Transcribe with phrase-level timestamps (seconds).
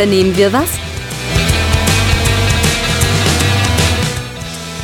[0.00, 0.70] Unternehmen wir was?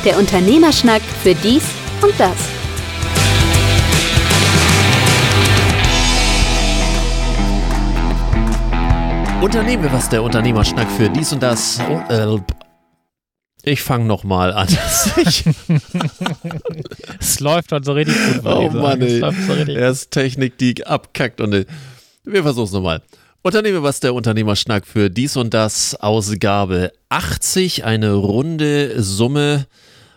[0.05, 1.63] Der Unternehmerschnack für dies
[2.03, 2.37] und das.
[9.41, 11.79] Unternehmen wir was, der Unternehmerschnack für dies und das.
[11.89, 12.37] Oh, äh,
[13.63, 14.67] ich fange nochmal an.
[17.19, 18.45] es läuft halt so richtig gut.
[18.45, 19.19] Oh Mann, ey.
[19.21, 21.65] So Erst Technik, die abkackt und äh,
[22.23, 23.01] wir versuchen es nochmal.
[23.43, 25.95] Unternehmen wir was, der Unternehmerschnack für dies und das.
[25.95, 29.67] Ausgabe 80, eine runde Summe.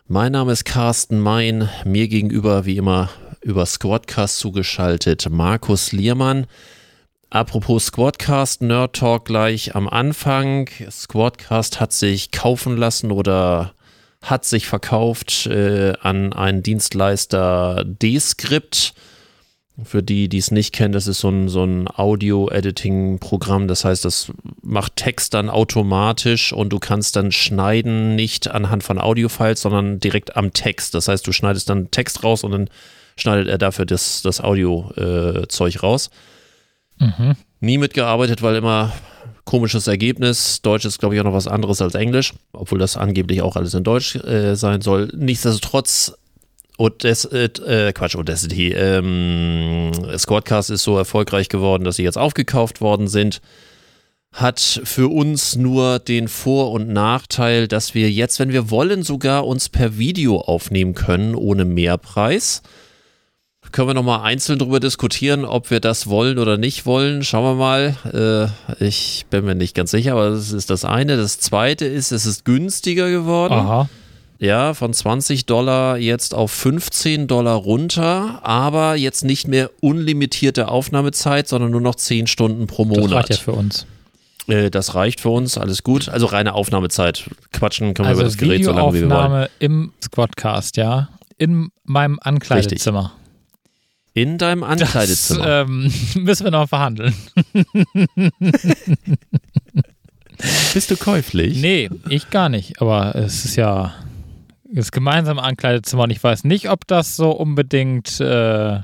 [0.08, 3.10] Mein Name ist Carsten Mein, mir gegenüber wie immer
[3.42, 6.46] über Squadcast zugeschaltet Markus Liermann.
[7.28, 10.68] Apropos Squadcast, Nerd Talk gleich am Anfang.
[10.90, 13.74] Squadcast hat sich kaufen lassen oder
[14.22, 18.94] hat sich verkauft äh, an einen Dienstleister Descript.
[19.82, 23.66] Für die, die es nicht kennen, das ist so ein, so ein Audio-Editing-Programm.
[23.66, 24.30] Das heißt, das
[24.62, 30.36] macht Text dann automatisch und du kannst dann schneiden, nicht anhand von Audio-Files, sondern direkt
[30.36, 30.94] am Text.
[30.94, 32.68] Das heißt, du schneidest dann Text raus und dann
[33.16, 36.10] schneidet er dafür das, das Audio-Zeug äh, raus.
[36.98, 37.36] Mhm.
[37.60, 38.92] Nie mitgearbeitet, weil immer
[39.44, 40.62] komisches Ergebnis.
[40.62, 43.74] Deutsch ist, glaube ich, auch noch was anderes als Englisch, obwohl das angeblich auch alles
[43.74, 45.10] in Deutsch äh, sein soll.
[45.14, 46.14] Nichtsdestotrotz,
[46.80, 53.06] Odes äh, Quatsch, Audacity, ähm, Squadcast ist so erfolgreich geworden, dass sie jetzt aufgekauft worden
[53.06, 53.42] sind.
[54.32, 59.46] Hat für uns nur den Vor- und Nachteil, dass wir jetzt, wenn wir wollen, sogar
[59.46, 62.62] uns per Video aufnehmen können, ohne Mehrpreis
[63.72, 67.22] können wir nochmal einzeln darüber diskutieren, ob wir das wollen oder nicht wollen.
[67.22, 68.50] Schauen wir mal.
[68.80, 71.16] Äh, ich bin mir nicht ganz sicher, aber das ist das eine.
[71.16, 73.54] Das zweite ist, es ist günstiger geworden.
[73.54, 73.88] Aha.
[74.40, 81.46] Ja, von 20 Dollar jetzt auf 15 Dollar runter, aber jetzt nicht mehr unlimitierte Aufnahmezeit,
[81.46, 83.04] sondern nur noch 10 Stunden pro Monat.
[83.04, 83.86] Das reicht ja für uns.
[84.46, 86.08] Äh, das reicht für uns, alles gut.
[86.08, 87.28] Also reine Aufnahmezeit.
[87.52, 89.12] Quatschen können wir also über das Gerät so lange wie wir wollen.
[89.12, 91.10] Aufnahme im Squadcast, ja.
[91.36, 93.02] In meinem Ankleidezimmer.
[93.02, 93.20] Richtig.
[94.14, 95.44] In deinem Ankleidezimmer.
[95.44, 95.92] Das ähm,
[96.24, 97.12] müssen wir noch verhandeln.
[100.72, 101.60] Bist du käuflich?
[101.60, 102.80] Nee, ich gar nicht.
[102.80, 103.92] Aber es ist ja
[104.72, 108.20] das gemeinsame Ankleidezimmer und ich weiß nicht, ob das so unbedingt.
[108.20, 108.80] Äh,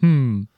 [0.00, 0.48] hm.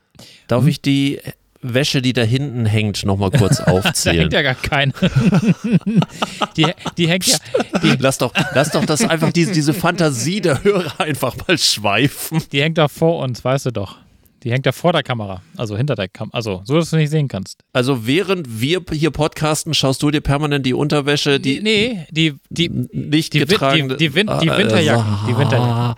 [0.47, 1.21] Darf ich die
[1.63, 4.17] Wäsche, die da hinten hängt, nochmal kurz aufzählen.
[4.17, 4.93] da hängt ja gar keine.
[6.57, 6.67] die,
[6.97, 7.37] die hängt ja.
[7.83, 12.43] Die lass, doch, lass doch das einfach, diese, diese Fantasie der Hörer einfach mal schweifen.
[12.51, 13.99] Die hängt da vor uns, weißt du doch.
[14.43, 17.11] Die hängt da vor der Kamera, also hinter der Kamera, also so, dass du nicht
[17.11, 17.63] sehen kannst.
[17.73, 22.69] Also während wir hier podcasten, schaust du dir permanent die Unterwäsche, die nee, die die
[22.69, 25.95] nicht die, getragen, die, die, Win die Winterjacken, die Winterjacken.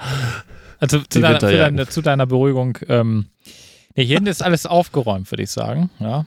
[0.78, 2.76] Also zu, deiner, deiner, zu deiner Beruhigung.
[2.88, 3.26] Ähm,
[3.96, 5.90] Nee, hier ist alles aufgeräumt, würde ich sagen.
[6.00, 6.24] Ja,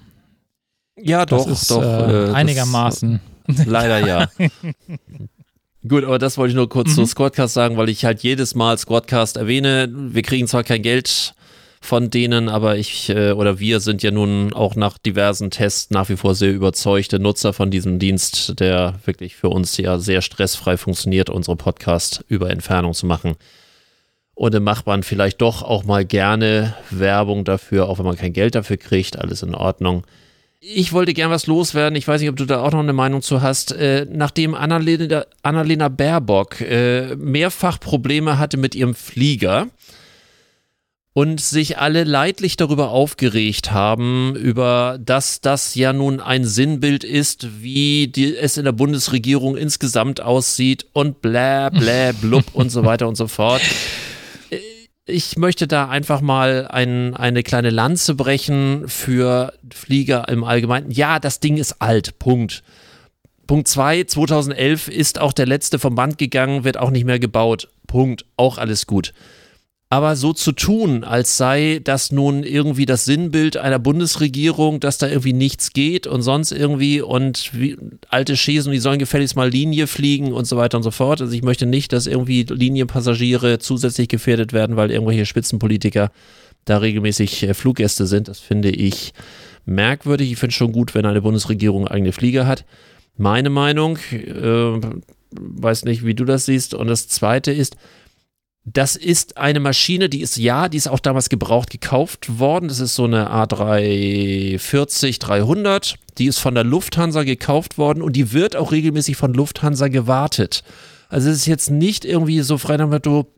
[0.98, 1.82] ja das doch, ist, doch.
[1.82, 3.20] Äh, einigermaßen.
[3.48, 4.30] Das, leider ja.
[5.88, 6.96] Gut, aber das wollte ich nur kurz mhm.
[6.96, 9.90] zu Squadcast sagen, weil ich halt jedes Mal Squadcast erwähne.
[9.92, 11.34] Wir kriegen zwar kein Geld
[11.88, 16.10] von denen, aber ich äh, oder wir sind ja nun auch nach diversen Tests nach
[16.10, 20.76] wie vor sehr überzeugte Nutzer von diesem Dienst, der wirklich für uns ja sehr stressfrei
[20.76, 23.36] funktioniert, unsere Podcast über Entfernung zu machen.
[24.36, 28.34] Und dann macht man vielleicht doch auch mal gerne Werbung dafür, auch wenn man kein
[28.34, 29.18] Geld dafür kriegt.
[29.18, 30.06] Alles in Ordnung.
[30.60, 31.96] Ich wollte gern was loswerden.
[31.96, 33.72] Ich weiß nicht, ob du da auch noch eine Meinung zu hast.
[33.72, 39.68] Äh, nachdem Annalena, Annalena Baerbock äh, mehrfach Probleme hatte mit ihrem Flieger
[41.18, 47.64] und sich alle leidlich darüber aufgeregt haben, über dass das ja nun ein Sinnbild ist,
[47.64, 53.08] wie die, es in der Bundesregierung insgesamt aussieht und bla bla blub und so weiter
[53.08, 53.64] und so fort
[55.08, 60.92] ich möchte da einfach mal ein, eine kleine Lanze brechen für Flieger im Allgemeinen.
[60.92, 62.20] Ja, das Ding ist alt.
[62.20, 62.62] Punkt.
[63.48, 67.70] Punkt 2, 2011 ist auch der letzte vom Band gegangen, wird auch nicht mehr gebaut.
[67.88, 68.26] Punkt.
[68.36, 69.14] Auch alles gut.
[69.90, 75.08] Aber so zu tun, als sei das nun irgendwie das Sinnbild einer Bundesregierung, dass da
[75.08, 77.78] irgendwie nichts geht und sonst irgendwie und wie,
[78.10, 81.22] alte Schesen, die sollen gefälligst mal Linie fliegen und so weiter und so fort.
[81.22, 86.12] Also ich möchte nicht, dass irgendwie Linienpassagiere zusätzlich gefährdet werden, weil irgendwelche Spitzenpolitiker
[86.66, 88.28] da regelmäßig äh, Fluggäste sind.
[88.28, 89.14] Das finde ich
[89.66, 90.34] merkwürdig.
[90.34, 92.66] Ich finde es schon gut, wenn eine Bundesregierung eigene Flieger hat.
[93.16, 94.82] Meine Meinung, äh,
[95.32, 96.74] weiß nicht, wie du das siehst.
[96.74, 97.78] Und das Zweite ist,
[98.74, 102.68] das ist eine Maschine, die ist ja, die ist auch damals gebraucht gekauft worden.
[102.68, 105.96] Das ist so eine A340 300.
[106.18, 110.66] Die ist von der Lufthansa gekauft worden und die wird auch regelmäßig von Lufthansa gewartet.
[111.08, 113.32] Also es ist jetzt nicht irgendwie so frei nach Motto,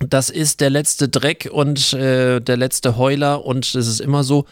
[0.00, 4.46] das ist der letzte Dreck und äh, der letzte Heuler und es ist immer so.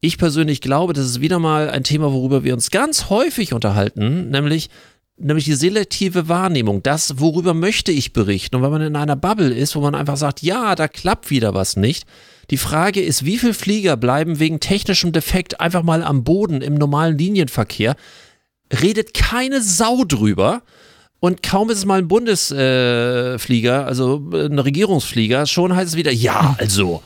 [0.00, 4.28] Ich persönlich glaube, das ist wieder mal ein Thema, worüber wir uns ganz häufig unterhalten,
[4.28, 4.68] nämlich
[5.16, 8.56] nämlich die selektive Wahrnehmung, das, worüber möchte ich berichten.
[8.56, 11.54] Und wenn man in einer Bubble ist, wo man einfach sagt, ja, da klappt wieder
[11.54, 12.06] was nicht.
[12.50, 16.74] Die Frage ist, wie viele Flieger bleiben wegen technischem Defekt einfach mal am Boden im
[16.74, 17.96] normalen Linienverkehr?
[18.82, 20.62] Redet keine Sau drüber.
[21.20, 26.12] Und kaum ist es mal ein Bundesflieger, äh, also ein Regierungsflieger, schon heißt es wieder,
[26.12, 27.02] ja, also,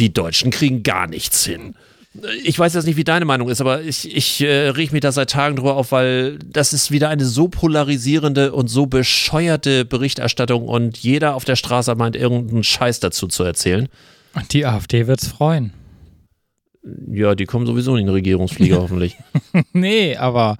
[0.00, 1.74] die Deutschen kriegen gar nichts hin
[2.42, 5.12] ich weiß jetzt nicht, wie deine Meinung ist, aber ich, ich äh, rieche mich da
[5.12, 10.66] seit Tagen drüber auf, weil das ist wieder eine so polarisierende und so bescheuerte Berichterstattung
[10.66, 13.88] und jeder auf der Straße meint, irgendeinen Scheiß dazu zu erzählen.
[14.50, 15.72] Die AfD wird's freuen.
[17.12, 19.16] Ja, die kommen sowieso in den Regierungsflieger hoffentlich.
[19.72, 20.56] nee, aber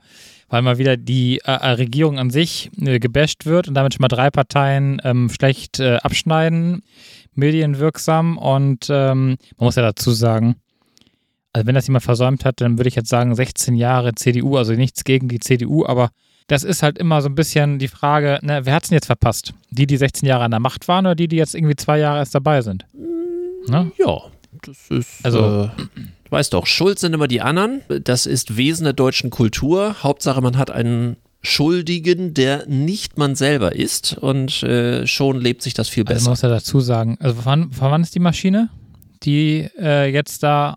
[0.48, 4.02] weil mal wieder die äh, äh, Regierung an sich äh, gebasht wird und damit schon
[4.02, 6.82] mal drei Parteien ähm, schlecht äh, abschneiden,
[7.34, 10.56] medienwirksam und ähm, man muss ja dazu sagen,
[11.52, 14.72] also wenn das jemand versäumt hat, dann würde ich jetzt sagen 16 Jahre CDU, also
[14.72, 16.10] nichts gegen die CDU, aber
[16.46, 19.06] das ist halt immer so ein bisschen die Frage, ne, wer hat es denn jetzt
[19.06, 19.54] verpasst?
[19.70, 22.18] Die, die 16 Jahre an der Macht waren oder die, die jetzt irgendwie zwei Jahre
[22.18, 22.86] erst dabei sind?
[23.68, 23.92] Ne?
[23.98, 24.22] Ja,
[24.62, 25.24] das ist.
[25.24, 27.82] Also, äh, du weißt doch, Schuld sind immer die anderen.
[28.02, 29.96] Das ist Wesen der deutschen Kultur.
[30.02, 35.74] Hauptsache, man hat einen Schuldigen, der nicht man selber ist und äh, schon lebt sich
[35.74, 36.16] das viel besser.
[36.16, 38.68] Also man muss ja dazu sagen, also wann, wann ist die Maschine,
[39.22, 40.76] die äh, jetzt da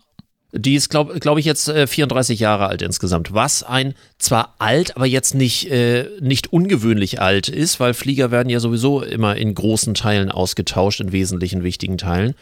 [0.56, 3.34] die ist, glaube glaub ich, jetzt äh, 34 Jahre alt insgesamt.
[3.34, 8.48] Was ein zwar alt, aber jetzt nicht, äh, nicht ungewöhnlich alt ist, weil Flieger werden
[8.48, 12.34] ja sowieso immer in großen Teilen ausgetauscht, in wesentlichen wichtigen Teilen.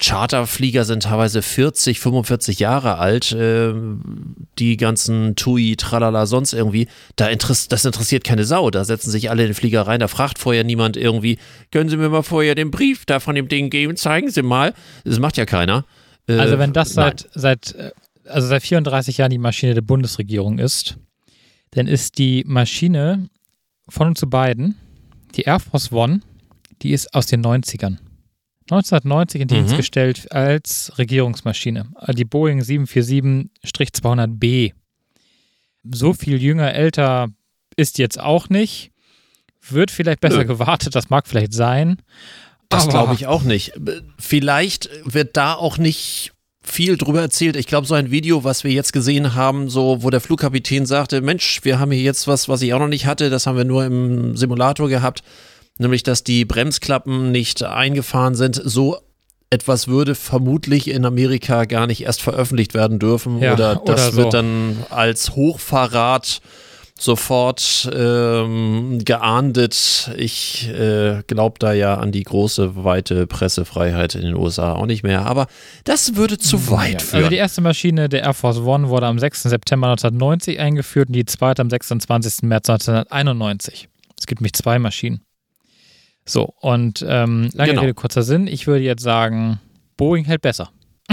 [0.00, 3.30] Charterflieger sind teilweise 40, 45 Jahre alt.
[3.32, 3.72] Äh,
[4.58, 6.88] die ganzen TUI, Tralala, sonst irgendwie.
[7.14, 8.70] Da interess das interessiert keine Sau.
[8.70, 10.00] Da setzen sich alle in den Flieger rein.
[10.00, 11.38] Da fragt vorher niemand irgendwie,
[11.70, 13.96] können Sie mir mal vorher den Brief da von dem Ding geben?
[13.96, 14.74] Zeigen Sie mal.
[15.04, 15.84] Das macht ja keiner.
[16.26, 17.92] Äh, also wenn das seit, seit, äh,
[18.24, 20.96] also seit 34 Jahren die Maschine der Bundesregierung ist,
[21.72, 23.28] dann ist die Maschine
[23.88, 24.76] von und zu beiden,
[25.34, 26.20] die Air Force One,
[26.82, 27.98] die ist aus den 90ern.
[28.70, 29.78] 1990 in Dienst mhm.
[29.78, 31.86] gestellt als Regierungsmaschine.
[32.14, 34.72] Die Boeing 747-200B.
[35.90, 37.30] So viel jünger, älter
[37.76, 38.92] ist jetzt auch nicht.
[39.68, 40.46] Wird vielleicht besser Nö.
[40.46, 41.96] gewartet, das mag vielleicht sein.
[42.72, 43.72] Das glaube ich auch nicht.
[44.18, 46.32] Vielleicht wird da auch nicht
[46.62, 47.56] viel drüber erzählt.
[47.56, 51.20] Ich glaube, so ein Video, was wir jetzt gesehen haben, so, wo der Flugkapitän sagte,
[51.20, 53.64] Mensch, wir haben hier jetzt was, was ich auch noch nicht hatte, das haben wir
[53.64, 55.22] nur im Simulator gehabt,
[55.78, 58.60] nämlich, dass die Bremsklappen nicht eingefahren sind.
[58.64, 58.98] So
[59.50, 64.10] etwas würde vermutlich in Amerika gar nicht erst veröffentlicht werden dürfen ja, oder das oder
[64.10, 64.16] so.
[64.16, 66.40] wird dann als Hochverrat
[67.02, 70.10] sofort ähm, geahndet.
[70.16, 75.02] Ich äh, glaube da ja an die große, weite Pressefreiheit in den USA auch nicht
[75.02, 75.26] mehr.
[75.26, 75.46] Aber
[75.84, 76.98] das würde zu hm, weit ja.
[77.00, 77.18] führen.
[77.18, 79.42] Also die erste Maschine der Air Force One wurde am 6.
[79.42, 82.42] September 1990 eingeführt und die zweite am 26.
[82.42, 83.88] März 1991.
[84.18, 85.22] Es gibt nämlich zwei Maschinen.
[86.24, 87.82] So, und ähm, lange genau.
[87.82, 88.46] Rede, kurzer Sinn.
[88.46, 89.60] Ich würde jetzt sagen,
[89.96, 90.70] Boeing hält besser.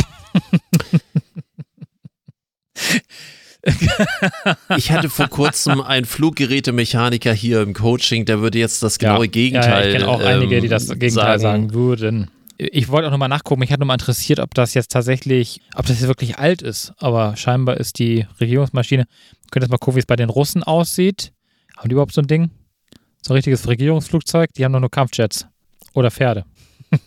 [4.77, 9.31] ich hatte vor kurzem einen Fluggerätemechaniker hier im Coaching, der würde jetzt das genaue ja,
[9.31, 9.81] Gegenteil.
[9.81, 12.31] Ja, ich kenne auch ähm, einige, die das Gegenteil sagen, sagen würden.
[12.57, 13.59] Ich wollte auch nochmal nachgucken.
[13.59, 16.93] Mich hat nochmal interessiert, ob das jetzt tatsächlich, ob das jetzt wirklich alt ist.
[16.97, 19.03] Aber scheinbar ist die Regierungsmaschine.
[19.03, 21.31] Ihr könnt jetzt mal gucken, wie es bei den Russen aussieht.
[21.77, 22.49] Haben die überhaupt so ein Ding?
[23.21, 24.53] So ein richtiges Regierungsflugzeug?
[24.53, 25.47] Die haben doch nur Kampfjets.
[25.93, 26.45] Oder Pferde.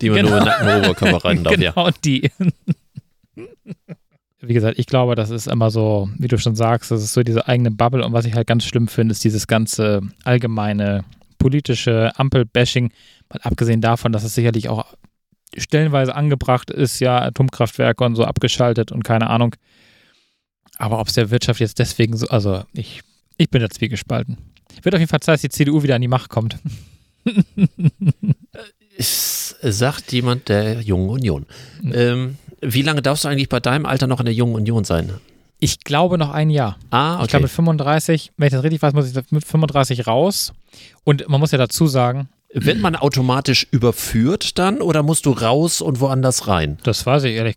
[0.00, 0.30] die man genau.
[0.30, 1.92] nur in den Nacken Oberkörper rein darf, genau ja.
[2.04, 2.30] die
[4.50, 7.22] wie gesagt, ich glaube, das ist immer so, wie du schon sagst, das ist so
[7.22, 8.04] diese eigene Bubble.
[8.04, 11.04] Und was ich halt ganz schlimm finde, ist dieses ganze allgemeine
[11.38, 12.90] politische Ampel-Bashing.
[13.28, 14.86] Mal abgesehen davon, dass es sicherlich auch
[15.56, 19.54] stellenweise angebracht ist, ja, Atomkraftwerke und so abgeschaltet und keine Ahnung.
[20.78, 23.02] Aber ob es der Wirtschaft jetzt deswegen so, also ich,
[23.36, 24.36] ich bin da zwiegespalten.
[24.82, 26.58] Wird auf jeden Fall Zeit, dass die CDU wieder an die Macht kommt.
[28.98, 31.46] Sagt jemand der Jungen Union.
[31.84, 35.12] Ähm, wie lange darfst du eigentlich bei deinem Alter noch in der Jungen Union sein?
[35.58, 36.78] Ich glaube noch ein Jahr.
[36.90, 37.24] Ah, okay.
[37.24, 40.52] Ich glaube mit 35, wenn ich das richtig weiß, muss ich mit 35 raus.
[41.04, 42.28] Und man muss ja dazu sagen.
[42.52, 46.78] Wird man automatisch überführt dann oder musst du raus und woanders rein?
[46.82, 47.56] Das weiß ich ehrlich.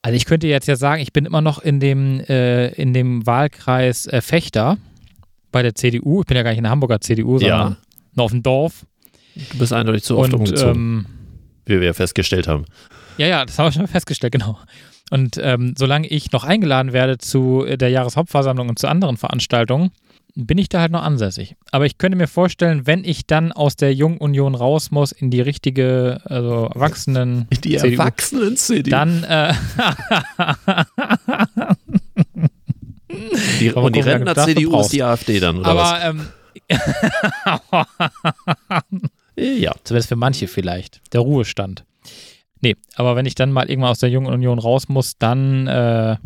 [0.00, 3.26] Also ich könnte jetzt ja sagen, ich bin immer noch in dem, äh, in dem
[3.26, 4.78] Wahlkreis äh, Fechter
[5.50, 6.20] bei der CDU.
[6.20, 7.76] Ich bin ja gar nicht in der Hamburger CDU, sondern ja.
[8.14, 8.86] noch auf dem Dorf.
[9.34, 10.74] Du bist eindeutig zu oft und, umgezogen.
[10.74, 11.06] Ähm,
[11.66, 12.64] wie wir ja festgestellt haben.
[13.18, 14.58] Ja, ja, das haben wir schon festgestellt, genau.
[15.10, 19.90] Und ähm, solange ich noch eingeladen werde zu der Jahreshauptversammlung und zu anderen Veranstaltungen,
[20.34, 21.56] bin ich da halt noch ansässig.
[21.72, 25.40] Aber ich könnte mir vorstellen, wenn ich dann aus der Jungunion raus muss in die
[25.40, 27.48] richtige, also Erwachsenen.
[27.64, 28.90] Die CDU, erwachsenen CDU.
[28.90, 29.24] Dann.
[29.24, 29.54] Äh,
[33.60, 34.86] die, und die gucken, Rentner das du CDU brauchst.
[34.88, 36.26] ist die AfD dann, oder aber ähm,
[37.70, 38.82] was?
[39.36, 39.72] Ja.
[39.84, 41.00] zumindest für manche vielleicht.
[41.14, 41.84] Der Ruhestand.
[42.60, 46.16] Nee, aber wenn ich dann mal irgendwann aus der Jungen Union raus muss, dann äh,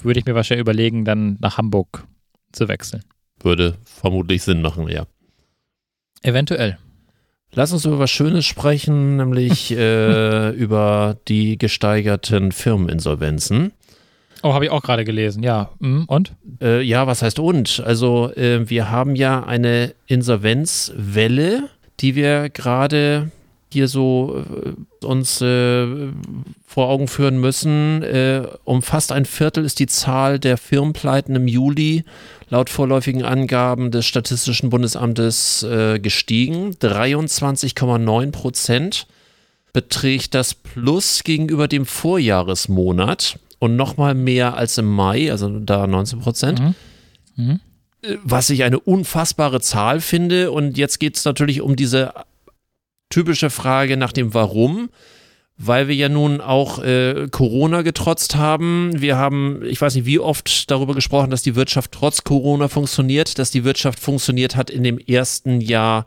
[0.00, 2.04] würde ich mir wahrscheinlich überlegen, dann nach Hamburg
[2.52, 3.02] zu wechseln.
[3.40, 5.04] Würde vermutlich Sinn machen, ja.
[6.22, 6.78] Eventuell.
[7.52, 13.72] Lass uns über was Schönes sprechen, nämlich äh, über die gesteigerten Firmeninsolvenzen.
[14.42, 15.70] Oh, habe ich auch gerade gelesen, ja.
[15.80, 16.34] Hm, Und?
[16.60, 17.82] Äh, ja, was heißt und?
[17.84, 21.68] Also äh, wir haben ja eine Insolvenzwelle,
[22.00, 23.32] die wir gerade
[23.72, 24.44] hier so
[25.00, 25.86] äh, uns äh,
[26.66, 28.02] vor Augen führen müssen.
[28.02, 32.04] Äh, um fast ein Viertel ist die Zahl der Firmenpleiten im Juli
[32.50, 36.70] laut vorläufigen Angaben des Statistischen Bundesamtes äh, gestiegen.
[36.72, 39.06] 23,9 Prozent
[39.72, 46.20] beträgt das Plus gegenüber dem Vorjahresmonat und nochmal mehr als im Mai, also da 19
[46.20, 46.74] Prozent Mhm.
[47.36, 47.60] Mhm.
[48.24, 50.52] was ich eine unfassbare Zahl finde.
[50.52, 52.12] Und jetzt geht es natürlich um diese
[53.10, 54.90] typische Frage nach dem Warum.
[55.60, 58.92] Weil wir ja nun auch äh, Corona getrotzt haben.
[59.00, 63.40] Wir haben, ich weiß nicht, wie oft darüber gesprochen, dass die Wirtschaft trotz Corona funktioniert,
[63.40, 66.06] dass die Wirtschaft funktioniert hat in dem ersten Jahr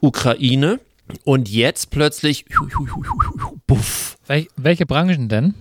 [0.00, 0.80] Ukraine.
[1.24, 2.44] Und jetzt plötzlich,
[3.66, 4.16] buff.
[4.26, 5.54] Wel welche Branchen denn?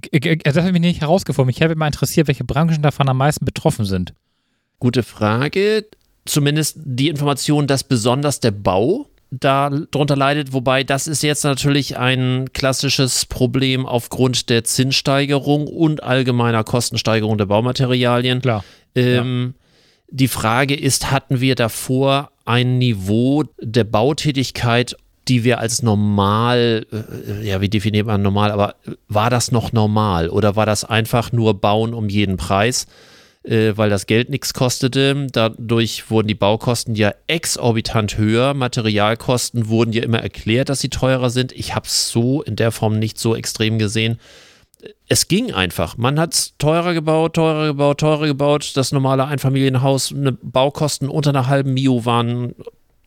[0.00, 1.50] G- Das habe ich nicht herausgefunden.
[1.54, 4.12] Ich habe immer interessiert, welche Branchen davon am meisten betroffen sind.
[4.78, 5.86] Gute Frage.
[6.24, 12.52] Zumindest die Information, dass besonders der Bau darunter leidet, wobei das ist jetzt natürlich ein
[12.52, 18.40] klassisches Problem aufgrund der Zinssteigerung und allgemeiner Kostensteigerung der Baumaterialien.
[18.40, 18.64] Klar.
[18.94, 19.54] Ähm,
[20.08, 27.44] Die Frage ist, hatten wir davor ein Niveau der Bautätigkeit, die wir als normal, äh,
[27.44, 28.76] ja, wie definiert man normal, aber
[29.08, 32.86] war das noch normal oder war das einfach nur Bauen um jeden Preis?
[33.46, 35.26] Äh, weil das Geld nichts kostete.
[35.30, 38.54] Dadurch wurden die Baukosten ja exorbitant höher.
[38.54, 41.52] Materialkosten wurden ja immer erklärt, dass sie teurer sind.
[41.52, 44.18] Ich habe es so in der Form nicht so extrem gesehen.
[45.08, 45.96] Es ging einfach.
[45.96, 48.72] Man hat es teurer gebaut, teurer gebaut, teurer gebaut.
[48.74, 52.54] Das normale Einfamilienhaus, eine Baukosten unter einer halben Mio waren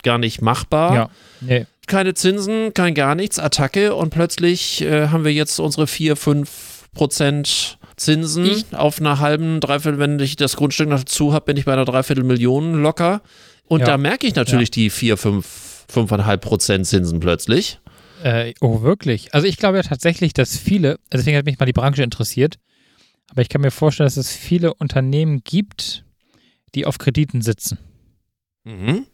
[0.03, 0.95] gar nicht machbar.
[0.95, 1.09] Ja.
[1.41, 1.65] Nee.
[1.87, 6.89] Keine Zinsen, kein gar nichts, Attacke und plötzlich äh, haben wir jetzt unsere 4, 5
[6.93, 11.57] Prozent Zinsen Ich- auf einer halben, dreiviertel, wenn ich das Grundstück noch dazu habe, bin
[11.57, 13.21] ich bei einer Dreiviertel Million locker.
[13.65, 13.85] Und Ja.
[13.87, 17.79] da merke ich natürlich die 4, 5, 5,5 Prozent Zinsen plötzlich.
[18.23, 19.33] Äh, oh, wirklich?
[19.33, 22.55] Also ich glaube ja tatsächlich, dass viele, also deswegen hat mich mal die Branche interessiert,
[23.29, 26.03] aber ich kann mir vorstellen, dass es viele Unternehmen gibt,
[26.75, 27.77] die auf Krediten sitzen.
[28.65, 29.05] Mhm.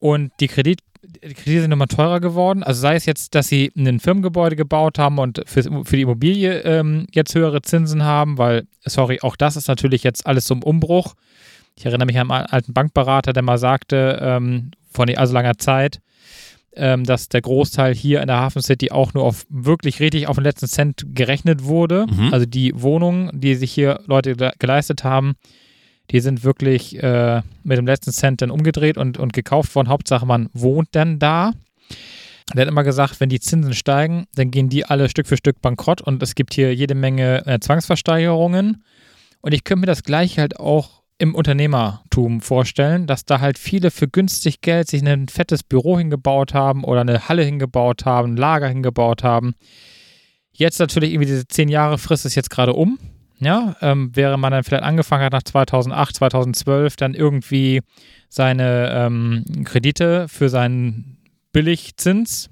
[0.00, 2.62] Und die, Kredit, die Kredite sind immer teurer geworden.
[2.62, 6.60] Also sei es jetzt, dass sie ein Firmengebäude gebaut haben und für, für die Immobilie
[6.60, 10.62] ähm, jetzt höhere Zinsen haben, weil, sorry, auch das ist natürlich jetzt alles so im
[10.62, 11.14] Umbruch.
[11.76, 15.56] Ich erinnere mich an einen alten Bankberater, der mal sagte, ähm, vor nicht allzu langer
[15.56, 16.00] Zeit,
[16.74, 20.36] ähm, dass der Großteil hier in der Hafen City auch nur auf wirklich richtig auf
[20.36, 22.06] den letzten Cent gerechnet wurde.
[22.10, 22.32] Mhm.
[22.32, 25.34] Also die Wohnungen, die sich hier Leute ge- geleistet haben,
[26.10, 29.88] die sind wirklich äh, mit dem letzten Cent dann umgedreht und, und gekauft worden.
[29.88, 31.52] Hauptsache, man wohnt dann da.
[32.54, 35.60] Der hat immer gesagt, wenn die Zinsen steigen, dann gehen die alle Stück für Stück
[35.60, 38.84] bankrott und es gibt hier jede Menge äh, Zwangsversteigerungen.
[39.40, 43.90] Und ich könnte mir das gleich halt auch im Unternehmertum vorstellen, dass da halt viele
[43.90, 48.36] für günstig Geld sich ein fettes Büro hingebaut haben oder eine Halle hingebaut haben, ein
[48.36, 49.54] Lager hingebaut haben.
[50.50, 52.98] Jetzt natürlich irgendwie diese zehn Jahre Frist ist jetzt gerade um.
[53.40, 57.80] Ja, ähm, wäre man dann vielleicht angefangen hat nach 2008, 2012, dann irgendwie
[58.28, 61.18] seine ähm, Kredite für seinen
[61.52, 62.50] Billigzins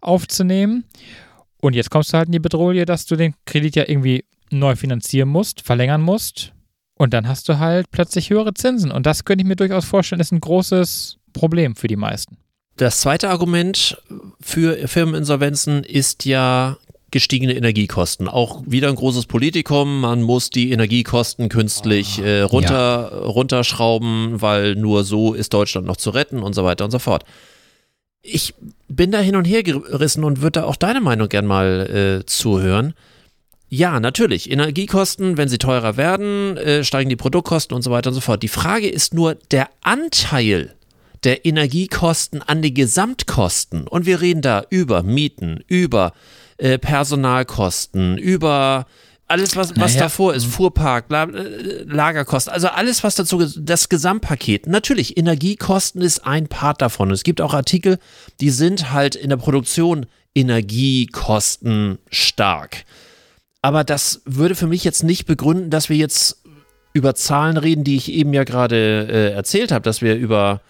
[0.00, 0.84] aufzunehmen.
[1.60, 4.76] Und jetzt kommst du halt in die Bedrohung, dass du den Kredit ja irgendwie neu
[4.76, 6.52] finanzieren musst, verlängern musst.
[6.96, 8.90] Und dann hast du halt plötzlich höhere Zinsen.
[8.90, 12.38] Und das könnte ich mir durchaus vorstellen, ist ein großes Problem für die meisten.
[12.76, 14.00] Das zweite Argument
[14.40, 16.76] für Firmeninsolvenzen ist ja
[17.14, 18.26] gestiegene Energiekosten.
[18.26, 20.00] Auch wieder ein großes Politikum.
[20.00, 26.10] Man muss die Energiekosten künstlich äh, runter, runterschrauben, weil nur so ist Deutschland noch zu
[26.10, 27.24] retten und so weiter und so fort.
[28.20, 28.54] Ich
[28.88, 32.26] bin da hin und her gerissen und würde da auch deine Meinung gern mal äh,
[32.26, 32.94] zuhören.
[33.68, 34.50] Ja, natürlich.
[34.50, 38.42] Energiekosten, wenn sie teurer werden, äh, steigen die Produktkosten und so weiter und so fort.
[38.42, 40.74] Die Frage ist nur der Anteil
[41.22, 43.86] der Energiekosten an die Gesamtkosten.
[43.86, 46.12] Und wir reden da über Mieten, über
[46.58, 48.86] äh, Personalkosten, über
[49.26, 50.04] alles, was, was Naja.
[50.04, 54.66] davor ist, Fuhrpark, äh, Lagerkosten, also alles, was dazu, das Gesamtpaket.
[54.66, 57.10] Natürlich, Energiekosten ist ein Part davon.
[57.10, 57.98] Es gibt auch Artikel,
[58.40, 62.84] die sind halt in der Produktion Energiekosten stark.
[63.62, 66.42] Aber das würde für mich jetzt nicht begründen, dass wir jetzt
[66.92, 70.60] über Zahlen reden, die ich eben ja gerade äh, erzählt habe, dass wir über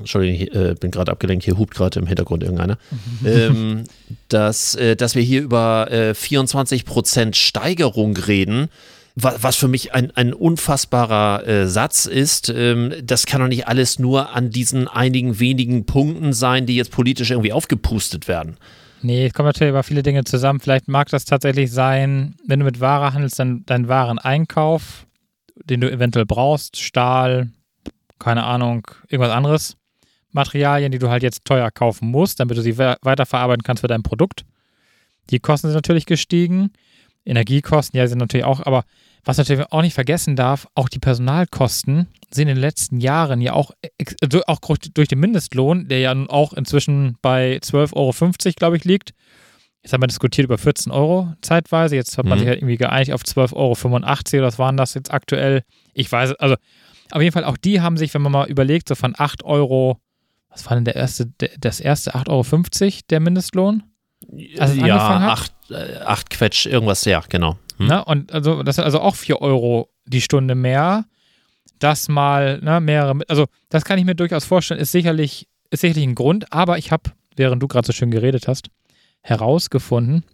[0.00, 2.78] Entschuldigung, ich äh, bin gerade abgelenkt, hier hupt gerade im Hintergrund irgendeiner,
[3.24, 3.84] ähm,
[4.28, 8.68] dass, äh, dass wir hier über äh, 24% Steigerung reden,
[9.14, 12.48] wa was für mich ein, ein unfassbarer äh, Satz ist.
[12.48, 16.90] Ähm, das kann doch nicht alles nur an diesen einigen wenigen Punkten sein, die jetzt
[16.90, 18.56] politisch irgendwie aufgepustet werden.
[19.02, 20.60] Nee, es kommt natürlich über viele Dinge zusammen.
[20.60, 25.06] Vielleicht mag das tatsächlich sein, wenn du mit Ware handelst, dann deinen Wareneinkauf,
[25.64, 27.48] den du eventuell brauchst, Stahl,
[28.18, 29.76] keine Ahnung, irgendwas anderes.
[30.32, 33.88] Materialien, die du halt jetzt teuer kaufen musst, damit du sie we- weiterverarbeiten kannst für
[33.88, 34.44] dein Produkt.
[35.30, 36.70] Die Kosten sind natürlich gestiegen.
[37.24, 38.84] Energiekosten, ja, sind natürlich auch, aber
[39.24, 43.52] was natürlich auch nicht vergessen darf, auch die Personalkosten sind in den letzten Jahren ja
[43.52, 44.58] auch, ex- also auch
[44.94, 47.92] durch den Mindestlohn, der ja nun auch inzwischen bei 12,50
[48.46, 49.10] Euro, glaube ich, liegt.
[49.82, 51.96] Jetzt haben wir diskutiert über 14 Euro zeitweise.
[51.96, 52.40] Jetzt hat man Mhm.
[52.40, 53.54] sich halt irgendwie geeinigt auf 12,85
[54.34, 54.42] Euro.
[54.42, 55.62] oder was waren das jetzt aktuell?
[55.94, 56.56] Ich weiß, also
[57.12, 59.98] auf jeden Fall auch die haben sich, wenn man mal überlegt, so von 8 Euro,
[60.50, 63.82] was war denn der erste, der, das erste 8,50 Euro der Mindestlohn?
[64.58, 67.56] Als ja, acht, äh, acht Quetsch, irgendwas, ja, genau.
[67.78, 67.86] Hm?
[67.86, 68.04] Ne?
[68.04, 71.06] Und also das sind also auch 4 Euro die Stunde mehr.
[71.78, 76.04] Das mal ne, mehrere, also das kann ich mir durchaus vorstellen, ist sicherlich, ist sicherlich
[76.04, 78.68] ein Grund, aber ich habe, während du gerade so schön geredet hast,
[79.22, 80.24] herausgefunden,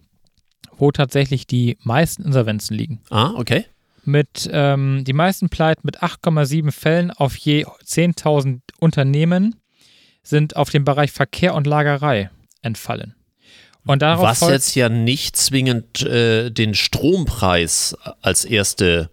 [0.75, 2.99] wo tatsächlich die meisten Insolvenzen liegen.
[3.09, 3.65] Ah, okay.
[4.03, 9.55] Mit ähm, die meisten Pleiten mit 8,7 Fällen auf je 10.000 Unternehmen
[10.27, 12.29] sind auf den Bereich Verkehr und Lagerei
[12.61, 13.15] entfallen.
[13.85, 19.09] Und darauf Was folgt- jetzt ja nicht zwingend äh, den Strompreis als erste,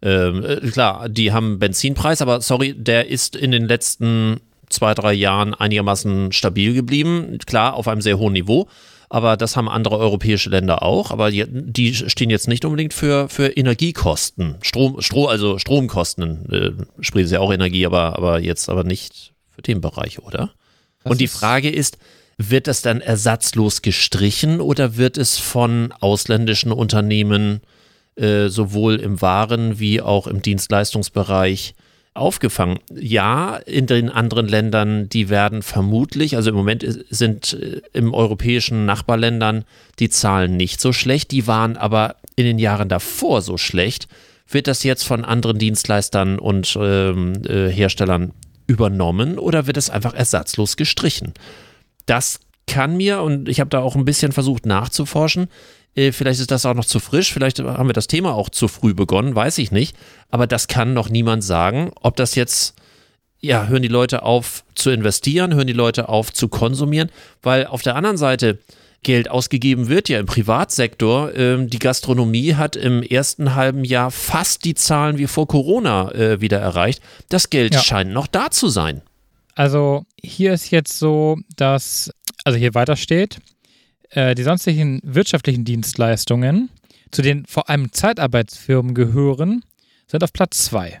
[0.00, 5.12] ähm, äh, klar, die haben Benzinpreis, aber sorry, der ist in den letzten zwei, drei
[5.12, 7.38] Jahren einigermaßen stabil geblieben.
[7.46, 8.68] Klar, auf einem sehr hohen Niveau,
[9.10, 11.10] aber das haben andere europäische Länder auch.
[11.10, 14.56] Aber die, die stehen jetzt nicht unbedingt für, für Energiekosten.
[14.62, 19.34] Strom, Strom, also Stromkosten, äh, sprich ist ja auch Energie, aber, aber jetzt aber nicht
[19.56, 20.52] für den Bereich, oder?
[21.02, 21.98] Das Und die Frage ist,
[22.38, 27.62] wird das dann ersatzlos gestrichen oder wird es von ausländischen Unternehmen
[28.16, 31.74] äh, sowohl im Waren- wie auch im Dienstleistungsbereich
[32.12, 32.78] aufgefangen?
[32.94, 38.84] Ja, in den anderen Ländern, die werden vermutlich, also im Moment sind äh, im europäischen
[38.84, 39.64] Nachbarländern
[39.98, 44.08] die Zahlen nicht so schlecht, die waren aber in den Jahren davor so schlecht.
[44.48, 48.32] Wird das jetzt von anderen Dienstleistern und ähm, äh, Herstellern
[48.66, 51.34] übernommen oder wird es einfach ersatzlos gestrichen?
[52.06, 55.48] Das kann mir, und ich habe da auch ein bisschen versucht nachzuforschen,
[55.94, 58.68] äh, vielleicht ist das auch noch zu frisch, vielleicht haben wir das Thema auch zu
[58.68, 59.96] früh begonnen, weiß ich nicht,
[60.30, 62.74] aber das kann noch niemand sagen, ob das jetzt,
[63.40, 67.10] ja, hören die Leute auf zu investieren, hören die Leute auf zu konsumieren,
[67.42, 68.58] weil auf der anderen Seite
[69.02, 71.34] Geld ausgegeben wird ja im Privatsektor.
[71.34, 76.40] Ähm, die Gastronomie hat im ersten halben Jahr fast die Zahlen wie vor Corona äh,
[76.40, 77.00] wieder erreicht.
[77.28, 77.80] Das Geld Ja.
[77.80, 79.02] scheint noch da zu sein.
[79.54, 82.10] Also hier ist jetzt so, dass,
[82.44, 83.38] also hier weiter steht,
[84.10, 86.68] äh, die sonstigen wirtschaftlichen Dienstleistungen,
[87.10, 89.64] zu denen vor allem Zeitarbeitsfirmen gehören,
[90.08, 91.00] sind auf Platz zwei.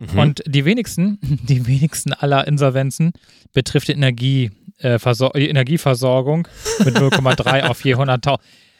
[0.00, 0.18] Mhm.
[0.18, 3.12] Und die wenigsten, die wenigsten aller Insolvenzen
[3.52, 4.98] betrifft die, Energie, äh,
[5.34, 6.48] Energieversorgung
[6.84, 8.38] mit 0,3 auf je 100.000,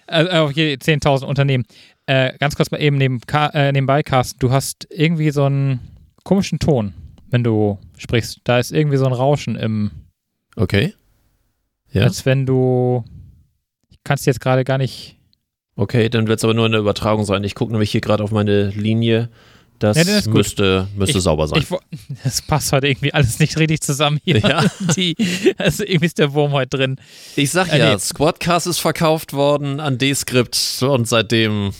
[0.08, 1.64] äh, auf je 10.000 Unternehmen.
[2.06, 5.80] Äh, ganz kurz mal eben neben, äh, nebenbei, Carsten, du hast irgendwie so einen
[6.24, 6.94] komischen Ton,
[7.28, 8.40] wenn du sprichst.
[8.44, 9.90] Da ist irgendwie so ein Rauschen im,
[10.56, 10.94] Okay.
[11.92, 12.04] Ja.
[12.04, 13.04] als wenn du,
[13.88, 15.16] ich kann es jetzt gerade gar nicht,
[15.76, 17.42] Okay, dann wird es aber nur in der Übertragung sein.
[17.42, 19.30] Ich gucke nämlich hier gerade auf meine Linie.
[19.80, 20.34] Das Ja, gut.
[20.34, 21.60] müsste, müsste Ich- sauber sein.
[21.62, 21.68] ich,
[22.24, 24.38] das passt heute irgendwie alles nicht richtig zusammen hier.
[24.38, 24.64] Ja.
[24.96, 25.16] Die,
[25.58, 26.96] also irgendwie ist der Wurm heute drin.
[27.34, 27.98] Ich sag Äh, ja, nee.
[27.98, 31.72] Squadcast ist verkauft worden an Descript und seitdem.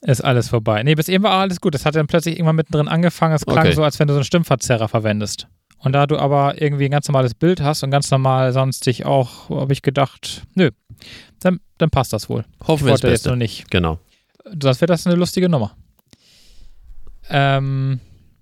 [0.00, 0.82] Ist alles vorbei.
[0.84, 1.74] Nee, bis eben war alles gut.
[1.74, 3.34] Das hat dann plötzlich irgendwann mittendrin angefangen.
[3.34, 3.72] Es klang Okay.
[3.74, 5.48] so, als wenn du so einen Stimmverzerrer verwendest.
[5.80, 9.04] Und da du aber irgendwie ein ganz normales Bild hast und ganz normal sonst dich
[9.06, 10.70] auch, habe ich gedacht, nö,
[11.40, 12.44] dann, dann passt das wohl.
[12.66, 13.70] Hoffen wir das Wollte jetzt noch nicht.
[13.70, 13.98] Genau.
[14.60, 15.76] Sonst wäre das eine lustige Nummer.
[17.30, 18.00] Ähm,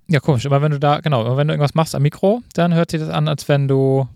[0.08, 0.46] ja, komisch.
[0.46, 3.00] Aber wenn du da, genau, immer wenn du irgendwas machst am Mikro, dann hört sich
[3.00, 4.08] das an, als wenn du.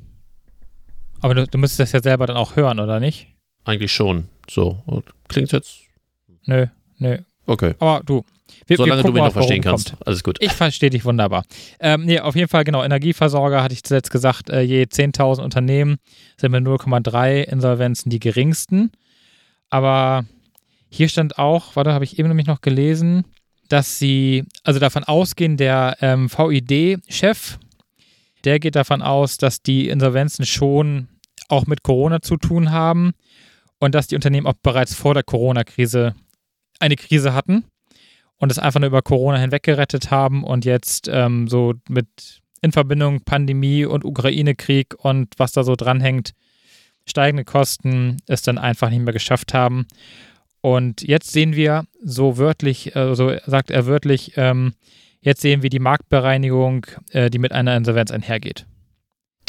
[1.21, 3.29] Aber du, du müsstest das ja selber dann auch hören, oder nicht?
[3.65, 4.29] Eigentlich schon.
[4.49, 4.83] So.
[4.87, 5.81] Und klingt jetzt.
[6.47, 6.67] Nö,
[6.99, 7.19] nö.
[7.47, 7.75] Okay.
[7.79, 8.25] Aber du.
[8.67, 9.91] Wir, Solange wir du gucken mich mal, noch verstehen kannst.
[9.91, 10.07] kommt.
[10.07, 10.39] Alles gut.
[10.41, 11.45] Ich verstehe dich wunderbar.
[11.79, 12.83] Ähm, nee, auf jeden Fall, genau.
[12.83, 15.99] Energieversorger hatte ich zuletzt gesagt, äh, je 10.000 Unternehmen
[16.37, 18.91] sind mit 0,3 Insolvenzen die geringsten.
[19.71, 20.25] Aber
[20.91, 23.25] Hier stand auch, warte, habe ich eben nämlich noch gelesen,
[23.71, 27.59] dass sie, also davon ausgehen, der ähm, VID-Chef,
[28.45, 31.09] der geht davon aus, dass die Insolvenzen schon
[31.49, 33.13] auch mit Corona zu tun haben
[33.79, 36.15] und dass die Unternehmen auch bereits vor der Corona-Krise
[36.81, 37.65] eine Krise hatten
[38.39, 42.73] und es einfach nur über Corona hinweg gerettet haben und jetzt ähm, so mit in
[42.73, 46.33] Verbindung Pandemie und Ukraine-Krieg und was da so dranhängt,
[47.07, 49.87] steigende Kosten es dann einfach nicht mehr geschafft haben.
[50.61, 54.75] Und jetzt sehen wir so wörtlich, äh, so sagt er wörtlich, ähm,
[55.21, 58.67] jetzt sehen wir die Marktbereinigung, äh, die mit einer Insolvenz einhergeht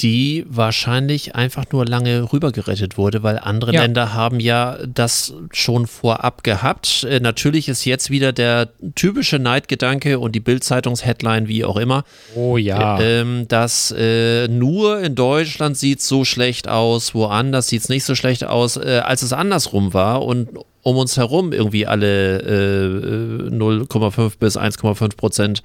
[0.01, 3.81] die wahrscheinlich einfach nur lange rübergerettet wurde, weil andere ja.
[3.81, 7.03] Länder haben ja das schon vorab gehabt.
[7.03, 12.03] Äh, natürlich ist jetzt wieder der typische Neidgedanke und die Bild-Zeitungs-Headline, wie auch immer.
[12.35, 12.99] Oh ja.
[12.99, 18.05] Ähm, dass äh, nur in Deutschland sieht es so schlecht aus, woanders sieht es nicht
[18.05, 20.49] so schlecht aus, äh, als es andersrum war und
[20.83, 25.63] um uns herum irgendwie alle 0,5 äh, bis 1,5 Prozent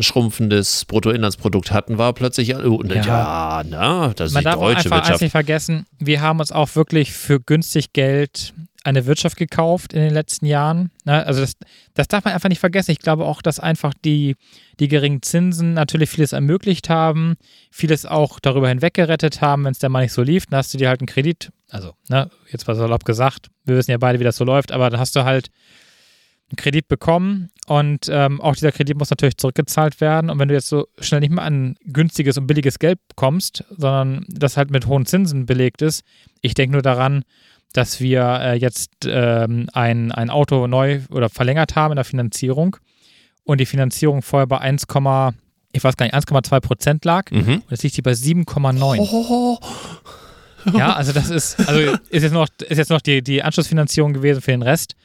[0.00, 4.76] schrumpfendes Bruttoinlandsprodukt hatten, war plötzlich, oh, ja, ja na, das ist Man die darf deutsche
[4.84, 5.22] einfach Wirtschaft.
[5.22, 10.12] nicht vergessen, wir haben uns auch wirklich für günstig Geld eine Wirtschaft gekauft in den
[10.12, 10.90] letzten Jahren.
[11.04, 11.24] Ne?
[11.26, 11.54] Also das,
[11.94, 12.92] das darf man einfach nicht vergessen.
[12.92, 14.36] Ich glaube auch, dass einfach die,
[14.78, 17.36] die geringen Zinsen natürlich vieles ermöglicht haben,
[17.70, 20.46] vieles auch darüber hinweg gerettet haben, wenn es dann mal nicht so lief.
[20.46, 23.90] Dann hast du dir halt einen Kredit, also ne, jetzt war salopp gesagt, wir wissen
[23.90, 25.48] ja beide, wie das so läuft, aber dann hast du halt
[26.50, 30.30] einen Kredit bekommen und ähm, auch dieser Kredit muss natürlich zurückgezahlt werden.
[30.30, 34.24] Und wenn du jetzt so schnell nicht mehr an günstiges und billiges Geld kommst, sondern
[34.28, 36.02] das halt mit hohen Zinsen belegt ist,
[36.40, 37.24] ich denke nur daran,
[37.72, 42.76] dass wir äh, jetzt ähm, ein, ein Auto neu oder verlängert haben in der Finanzierung
[43.44, 44.84] und die Finanzierung vorher bei 1,
[45.72, 47.62] ich weiß gar nicht, 1,2 Prozent lag mhm.
[47.62, 48.98] und jetzt liegt sie bei 7,9.
[49.00, 49.58] Oh.
[50.76, 54.40] Ja, also das ist, also ist jetzt noch, ist jetzt noch die, die Anschlussfinanzierung gewesen
[54.40, 54.96] für den Rest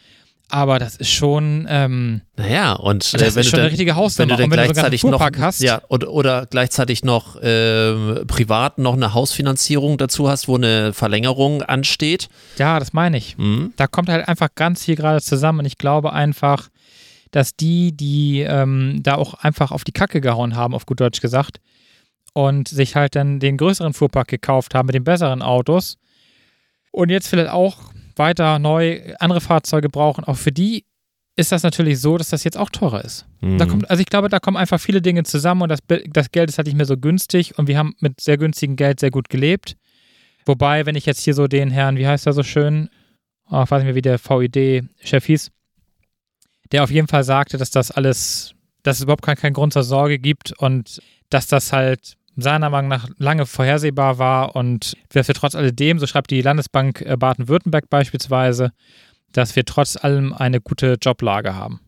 [0.53, 1.65] aber das ist schon.
[1.67, 4.37] Ähm, naja, und das äh, wenn ist schon dann, eine richtige Hausnummer.
[4.37, 5.61] Wenn du dann gleichzeitig noch, hast.
[5.61, 11.63] Ja, oder, oder gleichzeitig noch äh, privat noch eine Hausfinanzierung dazu hast, wo eine Verlängerung
[11.63, 12.29] ansteht.
[12.59, 13.35] Ja, das meine ich.
[13.37, 13.73] Mhm.
[13.77, 16.69] Da kommt halt einfach ganz viel gerade zusammen und ich glaube einfach,
[17.31, 21.19] dass die, die ähm, da auch einfach auf die Kacke gehauen haben, auf gut Deutsch
[21.19, 21.61] gesagt,
[22.33, 25.97] und sich halt dann den größeren Fuhrpark gekauft haben mit den besseren Autos
[26.91, 30.85] und jetzt vielleicht auch weiter neu andere Fahrzeuge brauchen, auch für die
[31.35, 33.25] ist das natürlich so, dass das jetzt auch teurer ist.
[33.41, 33.57] Mhm.
[33.57, 36.49] Da kommt, also ich glaube, da kommen einfach viele Dinge zusammen und das, das Geld
[36.49, 39.29] ist halt nicht mehr so günstig und wir haben mit sehr günstigem Geld sehr gut
[39.29, 39.75] gelebt.
[40.45, 42.89] Wobei, wenn ich jetzt hier so den Herrn, wie heißt er so schön,
[43.49, 45.51] oh, ich weiß nicht mehr, wie der VID-Chef hieß,
[46.71, 49.83] der auf jeden Fall sagte, dass das alles, dass es überhaupt keinen kein Grund zur
[49.83, 55.35] Sorge gibt und dass das halt seiner Meinung nach lange vorhersehbar war und dass wir
[55.35, 58.71] trotz alledem, so schreibt die Landesbank äh, Baden-Württemberg beispielsweise,
[59.31, 61.79] dass wir trotz allem eine gute Joblage haben.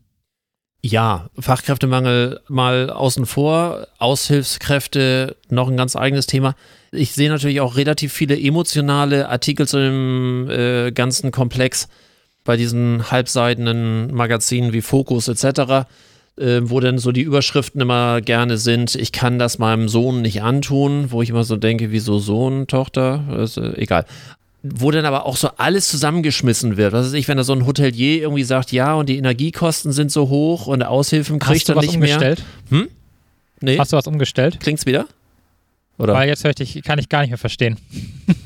[0.82, 6.54] Ja, Fachkräftemangel mal außen vor, Aushilfskräfte noch ein ganz eigenes Thema.
[6.92, 11.88] Ich sehe natürlich auch relativ viele emotionale Artikel zu dem äh, ganzen Komplex
[12.44, 15.86] bei diesen halbseidenen Magazinen wie Focus etc
[16.38, 20.42] äh, wo dann so die Überschriften immer gerne sind, ich kann das meinem Sohn nicht
[20.42, 24.04] antun, wo ich immer so denke, wieso Sohn, Tochter, ist, äh, egal.
[24.62, 26.92] Wo dann aber auch so alles zusammengeschmissen wird.
[26.92, 30.10] Was weiß ich, wenn da so ein Hotelier irgendwie sagt, ja, und die Energiekosten sind
[30.10, 32.42] so hoch und Aushilfen kriegt er nicht umgestellt?
[32.70, 32.80] mehr.
[32.80, 32.88] Hm?
[33.60, 33.78] Nee.
[33.78, 34.60] Hast du was umgestellt?
[34.60, 35.06] Klingt's wieder?
[35.98, 36.14] Oder?
[36.14, 37.78] Weil jetzt ich, kann ich gar nicht mehr verstehen.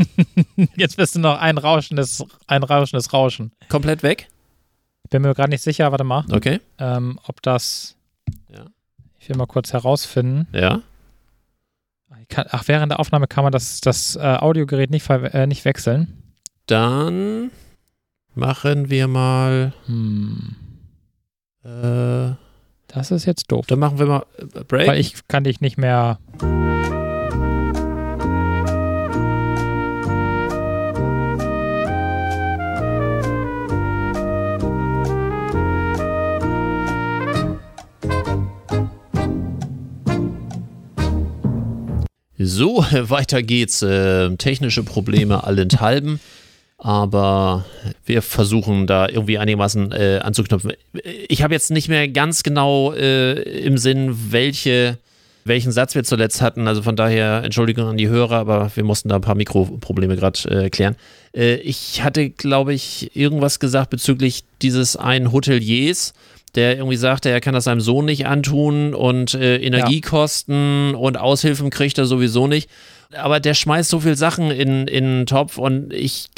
[0.76, 3.50] jetzt bist du noch ein rauschendes, ein rauschendes Rauschen.
[3.68, 4.29] Komplett weg?
[5.09, 6.25] Bin mir gerade nicht sicher, warte mal.
[6.31, 6.61] Okay.
[6.79, 7.97] Ähm, ob das.
[8.53, 8.67] Ja.
[9.19, 10.47] Ich will mal kurz herausfinden.
[10.53, 10.83] Ja.
[12.29, 16.23] Kann, ach, während der Aufnahme kann man das, das äh, Audiogerät nicht, äh, nicht wechseln.
[16.67, 17.51] Dann
[18.35, 19.73] machen wir mal.
[19.87, 20.57] Hm.
[21.65, 22.37] Äh,
[22.87, 23.67] das ist jetzt doof.
[23.67, 24.89] Dann machen wir mal äh, Break.
[24.89, 26.19] Weil ich kann dich nicht mehr.
[42.42, 43.83] So, weiter geht's.
[43.83, 46.20] Äh, technische Probleme allenthalben.
[46.79, 47.66] Aber
[48.07, 50.72] wir versuchen da irgendwie einigermaßen äh, anzuknüpfen.
[51.29, 54.96] Ich habe jetzt nicht mehr ganz genau äh, im Sinn, welche,
[55.44, 56.66] welchen Satz wir zuletzt hatten.
[56.66, 60.38] Also von daher Entschuldigung an die Hörer, aber wir mussten da ein paar Mikroprobleme gerade
[60.48, 60.96] äh, klären.
[61.37, 66.14] Äh, ich hatte, glaube ich, irgendwas gesagt bezüglich dieses einen Hoteliers
[66.55, 70.97] der irgendwie sagte, er kann das seinem Sohn nicht antun und äh, Energiekosten ja.
[70.97, 72.71] und Aushilfen kriegt er sowieso nicht.
[73.16, 76.29] Aber der schmeißt so viel Sachen in, in den Topf und ich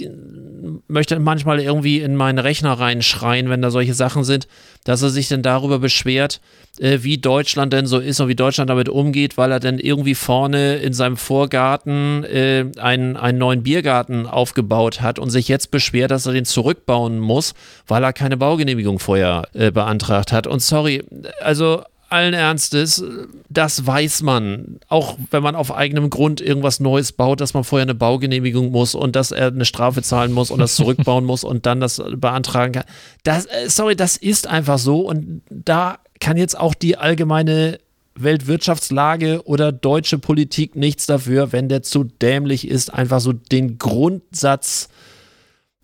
[0.89, 4.49] möchte manchmal irgendwie in meinen Rechner reinschreien, wenn da solche Sachen sind,
[4.85, 6.41] dass er sich dann darüber beschwert,
[6.79, 10.15] äh, wie Deutschland denn so ist und wie Deutschland damit umgeht, weil er dann irgendwie
[10.15, 16.11] vorne in seinem Vorgarten äh, einen, einen neuen Biergarten aufgebaut hat und sich jetzt beschwert,
[16.11, 17.53] dass er den zurückbauen muss,
[17.87, 20.47] weil er keine Baugenehmigung vorher äh, beantragt hat.
[20.47, 21.05] Und sorry,
[21.41, 21.83] also
[22.13, 23.03] allen Ernstes,
[23.49, 27.83] das weiß man, auch wenn man auf eigenem Grund irgendwas Neues baut, dass man vorher
[27.83, 31.67] eine Baugenehmigung muss und dass er eine Strafe zahlen muss und das zurückbauen muss und
[31.67, 32.85] dann das beantragen kann.
[33.25, 37.79] Das, äh, sorry, das ist einfach so und da kann jetzt auch die allgemeine
[38.15, 44.89] Weltwirtschaftslage oder deutsche Politik nichts dafür, wenn der zu dämlich ist, einfach so den Grundsatz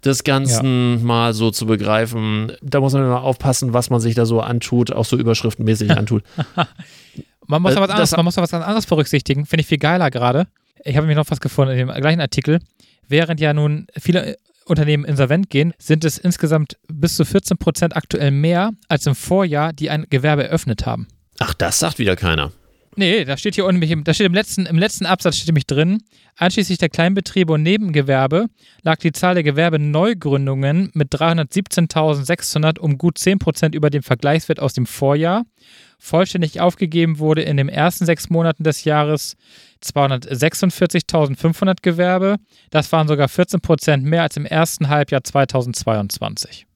[0.05, 1.05] des Ganzen ja.
[1.05, 2.53] mal so zu begreifen.
[2.63, 6.23] Da muss man immer aufpassen, was man sich da so antut, auch so überschriftenmäßig antut.
[7.47, 10.47] man muss, äh, was anderes, man muss was anderes berücksichtigen, finde ich viel geiler gerade.
[10.85, 12.61] Ich habe nämlich noch was gefunden in dem gleichen Artikel.
[13.09, 18.31] Während ja nun viele Unternehmen insolvent gehen, sind es insgesamt bis zu 14 Prozent aktuell
[18.31, 21.09] mehr als im Vorjahr, die ein Gewerbe eröffnet haben.
[21.39, 22.53] Ach, das sagt wieder keiner.
[22.99, 26.03] Nee, da steht hier unten, da steht im letzten, im letzten Absatz steht nämlich drin,
[26.35, 28.47] einschließlich der Kleinbetriebe und Nebengewerbe
[28.83, 34.85] lag die Zahl der Gewerbeneugründungen mit 317.600 um gut 10% über dem Vergleichswert aus dem
[34.85, 35.45] Vorjahr.
[36.01, 39.37] Vollständig aufgegeben wurde in den ersten sechs Monaten des Jahres
[39.85, 42.39] 246.500 Gewerbe.
[42.71, 46.67] Das waren sogar 14% mehr als im ersten Halbjahr 2022.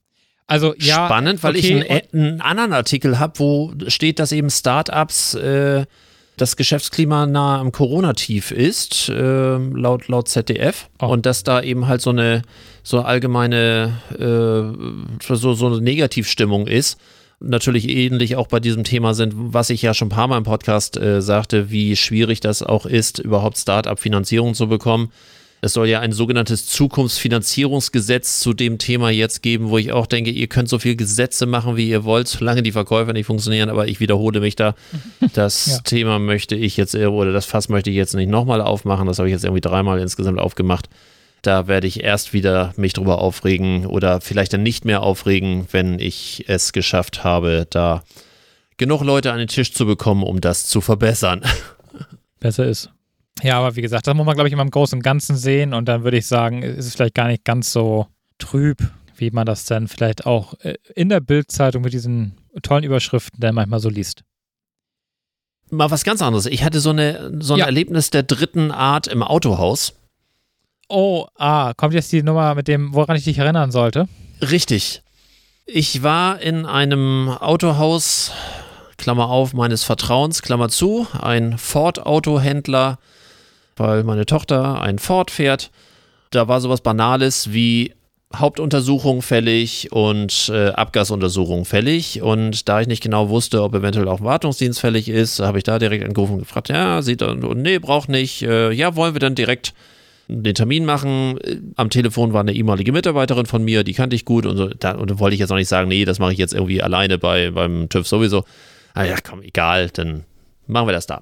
[0.47, 1.05] Also ja.
[1.05, 1.81] Spannend, weil okay.
[1.81, 5.85] ich einen, einen, anderen Artikel habe, wo steht, dass eben Startups äh,
[6.37, 10.89] das Geschäftsklima nah am Corona-Tief ist, äh, laut, laut ZDF.
[10.99, 11.07] Oh.
[11.07, 12.41] Und dass da eben halt so eine
[12.83, 16.99] so allgemeine, äh, so, so eine Negativstimmung ist.
[17.39, 20.43] Natürlich ähnlich auch bei diesem Thema sind, was ich ja schon ein paar Mal im
[20.43, 25.11] Podcast äh, sagte, wie schwierig das auch ist, überhaupt Start-up-Finanzierung zu bekommen.
[25.63, 30.29] Es soll ja ein sogenanntes Zukunftsfinanzierungsgesetz zu dem Thema jetzt geben, wo ich auch denke,
[30.29, 33.87] ihr könnt so viele Gesetze machen, wie ihr wollt, solange die Verkäufer nicht funktionieren, aber
[33.87, 34.75] ich wiederhole mich da.
[35.33, 35.77] Das ja.
[35.79, 39.07] Thema möchte ich jetzt, oder das Fass möchte ich jetzt nicht nochmal aufmachen.
[39.07, 40.89] Das habe ich jetzt irgendwie dreimal insgesamt aufgemacht.
[41.43, 45.97] Da werde ich erst wieder mich drüber aufregen oder vielleicht dann nicht mehr aufregen, wenn
[45.97, 48.03] ich es geschafft habe, da
[48.75, 51.41] genug Leute an den Tisch zu bekommen, um das zu verbessern.
[52.41, 52.89] Besser ist.
[53.41, 55.73] Ja, aber wie gesagt, das muss man, glaube ich, immer im Großen und Ganzen sehen
[55.73, 58.77] und dann würde ich sagen, ist es vielleicht gar nicht ganz so trüb,
[59.15, 63.55] wie man das dann vielleicht auch äh, in der Bildzeitung mit diesen tollen Überschriften dann
[63.55, 64.23] manchmal so liest.
[65.69, 66.45] Mal was ganz anderes.
[66.45, 67.65] Ich hatte so, eine, so ein ja.
[67.65, 69.93] Erlebnis der dritten Art im Autohaus.
[70.87, 74.07] Oh, ah, kommt jetzt die Nummer mit dem, woran ich dich erinnern sollte?
[74.41, 75.01] Richtig.
[75.65, 78.31] Ich war in einem Autohaus,
[78.97, 82.99] Klammer auf, meines Vertrauens, Klammer zu, ein Ford-Autohändler
[83.75, 85.71] weil meine Tochter ein Ford fährt.
[86.31, 87.93] Da war sowas Banales wie
[88.35, 92.21] Hauptuntersuchung fällig und äh, Abgasuntersuchung fällig.
[92.21, 95.77] Und da ich nicht genau wusste, ob eventuell auch Wartungsdienst fällig ist, habe ich da
[95.77, 98.41] direkt angerufen und gefragt, ja, sieht und nee, braucht nicht.
[98.41, 99.73] Äh, ja, wollen wir dann direkt
[100.27, 101.37] den Termin machen.
[101.75, 104.67] Am Telefon war eine ehemalige Mitarbeiterin von mir, die kannte ich gut und so.
[104.69, 106.81] Da, und da wollte ich jetzt auch nicht sagen, nee, das mache ich jetzt irgendwie
[106.81, 108.45] alleine bei, beim TÜV sowieso.
[108.93, 110.23] Ah ja, komm, egal, dann
[110.67, 111.21] machen wir das da.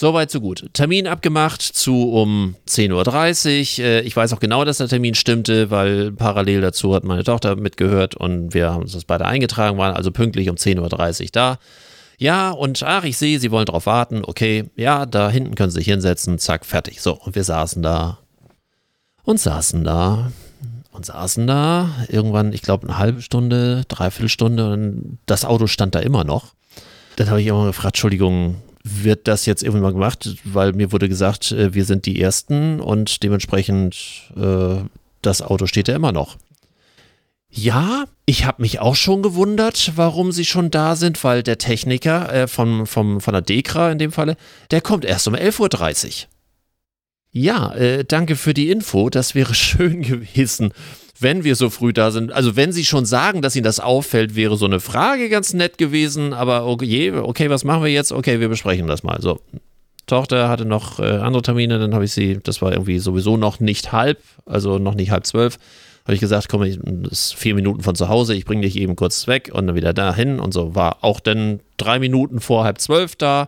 [0.00, 0.70] Soweit, so gut.
[0.74, 3.84] Termin abgemacht zu um 10.30 Uhr.
[3.84, 7.56] Äh, ich weiß auch genau, dass der Termin stimmte, weil parallel dazu hat meine Tochter
[7.56, 11.58] mitgehört und wir haben uns das beide eingetragen, waren also pünktlich um 10.30 Uhr da.
[12.16, 14.22] Ja, und ach, ich sehe, Sie wollen drauf warten.
[14.24, 16.38] Okay, ja, da hinten können Sie sich hinsetzen.
[16.38, 17.00] Zack, fertig.
[17.00, 18.18] So, und wir saßen da
[19.24, 20.30] und saßen da
[20.92, 21.90] und saßen da.
[22.08, 26.54] Irgendwann, ich glaube, eine halbe Stunde, dreiviertel Stunde und das Auto stand da immer noch.
[27.16, 28.62] Dann habe ich immer gefragt, Entschuldigung,
[29.02, 33.22] wird das jetzt irgendwann gemacht, weil mir wurde gesagt, äh, wir sind die Ersten und
[33.22, 34.76] dementsprechend äh,
[35.22, 36.36] das Auto steht ja immer noch.
[37.50, 42.32] Ja, ich habe mich auch schon gewundert, warum sie schon da sind, weil der Techniker
[42.32, 44.36] äh, von, vom, von der Dekra in dem Falle,
[44.70, 46.28] der kommt erst um 11.30 Uhr.
[47.30, 50.72] Ja, äh, danke für die Info, das wäre schön gewesen
[51.20, 52.32] wenn wir so früh da sind.
[52.32, 55.78] Also wenn Sie schon sagen, dass Ihnen das auffällt, wäre so eine Frage ganz nett
[55.78, 56.32] gewesen.
[56.32, 58.12] Aber okay, okay, was machen wir jetzt?
[58.12, 59.20] Okay, wir besprechen das mal.
[59.20, 59.40] So,
[60.08, 63.60] Tochter hatte noch äh, andere Termine, dann habe ich sie, das war irgendwie sowieso noch
[63.60, 65.58] nicht halb, also noch nicht halb zwölf.
[66.04, 66.62] Habe ich gesagt, komm,
[67.02, 69.76] das ist vier Minuten von zu Hause, ich bringe dich eben kurz weg und dann
[69.76, 70.74] wieder dahin und so.
[70.74, 73.46] War auch dann drei Minuten vor halb zwölf da.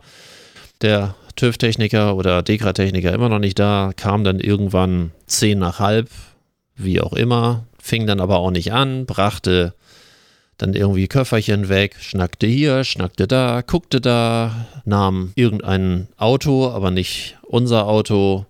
[0.81, 6.09] Der TÜV-Techniker oder Dekra-Techniker immer noch nicht da, kam dann irgendwann zehn nach halb,
[6.83, 9.73] wie auch immer, fing dann aber auch nicht an, brachte
[10.61, 17.37] dann irgendwie Köfferchen weg, schnackte hier, schnackte da, guckte da, nahm irgendein Auto, aber nicht
[17.43, 18.45] unser Auto.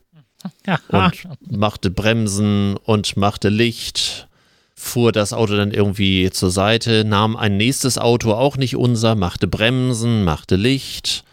[0.90, 4.28] und machte Bremsen und machte Licht,
[4.76, 9.48] fuhr das Auto dann irgendwie zur Seite, nahm ein nächstes Auto, auch nicht unser, machte
[9.48, 11.24] Bremsen, machte Licht,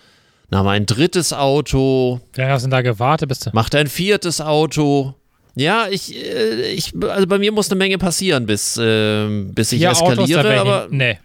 [0.51, 2.21] nahm ein drittes Auto.
[2.35, 3.29] Wie lange hast du denn da gewartet?
[3.29, 5.15] Bis machte ein viertes Auto.
[5.59, 9.81] Ja, ich, äh, ich, also bei mir muss eine Menge passieren, bis, äh, bis ich
[9.81, 10.87] Vier eskaliere, aber.
[10.91, 11.19] Nee,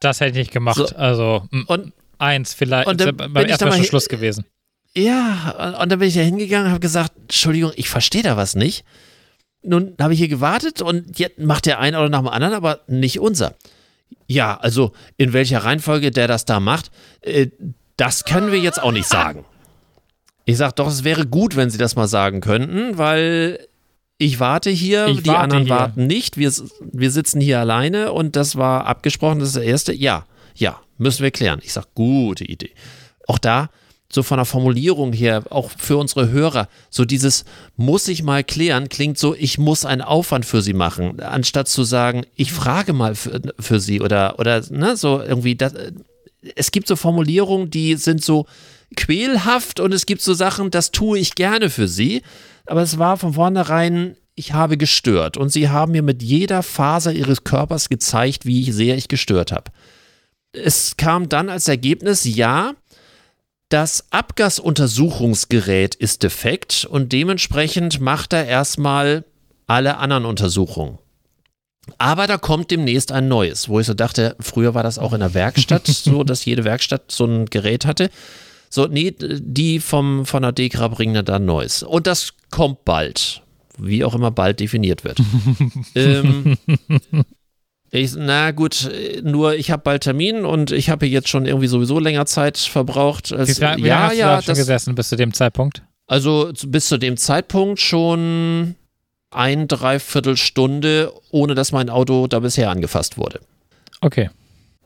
[0.00, 0.76] das hätte ich nicht gemacht.
[0.76, 0.86] So.
[0.96, 2.88] Also, m, Und eins vielleicht.
[2.88, 4.44] Und dann beim bin ich ersten da Mal schon Schluss gewesen.
[4.96, 8.56] Ja, und, dann bin ich da hingegangen und habe gesagt, Entschuldigung, ich verstehe da was
[8.56, 8.84] nicht.
[9.62, 12.80] Nun habe ich hier gewartet und jetzt macht der ein oder nach dem anderen, aber
[12.88, 13.54] nicht unser.
[14.26, 17.46] Ja, also in welcher Reihenfolge der das da macht, äh,
[17.96, 19.44] das können wir jetzt auch nicht sagen.
[20.44, 23.66] Ich sage doch, es wäre gut, wenn Sie das mal sagen könnten, weil
[24.18, 25.74] ich warte hier, Ich die warte anderen hier.
[25.74, 26.36] warten nicht.
[26.36, 26.52] Wir,
[26.92, 29.92] wir sitzen hier alleine und das war abgesprochen, das ist der erste.
[29.92, 31.60] Ja, ja, müssen wir klären.
[31.62, 32.70] Ich sage, gute Idee.
[33.26, 33.70] Auch da,
[34.12, 37.44] so von der Formulierung her, auch für unsere Hörer, so dieses
[37.76, 41.82] muss ich mal klären, klingt so, ich muss einen Aufwand für sie machen, anstatt zu
[41.82, 45.72] sagen, ich frage mal für, für sie oder, oder ne, so irgendwie, das,
[46.56, 48.46] es gibt so Formulierungen, die sind so
[48.94, 52.22] quälhaft und es gibt so Sachen, das tue ich gerne für sie,
[52.66, 57.12] aber es war von vornherein, ich habe gestört und sie haben mir mit jeder Faser
[57.12, 59.70] ihres Körpers gezeigt, wie sehr ich gestört habe.
[60.52, 62.74] Es kam dann als Ergebnis, ja,
[63.68, 69.24] das Abgasuntersuchungsgerät ist defekt und dementsprechend macht er erstmal
[69.66, 70.98] alle anderen Untersuchungen.
[71.98, 75.20] Aber da kommt demnächst ein neues, wo ich so dachte, früher war das auch in
[75.20, 78.10] der Werkstatt so, dass jede Werkstatt so ein Gerät hatte.
[78.74, 81.82] So, nee, die vom, von der Dekra bringen dann ein neues.
[81.82, 83.42] Und das kommt bald.
[83.76, 85.18] Wie auch immer bald definiert wird.
[85.94, 86.56] ähm,
[87.90, 88.90] ich, na gut,
[89.22, 93.30] nur ich habe bald Termin und ich habe jetzt schon irgendwie sowieso länger Zeit verbraucht.
[93.30, 95.82] Als, Wie, lange- ja, hast du ja, da schon das, gesessen bis zu dem Zeitpunkt?
[96.06, 98.74] also bis zu dem Zeitpunkt schon
[99.30, 103.40] ein Dreiviertelstunde, ohne dass mein Auto da bisher angefasst wurde.
[104.00, 104.30] Okay.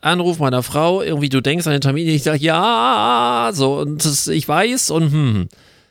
[0.01, 4.29] Anruf meiner Frau, irgendwie du denkst an den Termin, ich sage ja, so und das,
[4.29, 5.49] ich weiß und hm,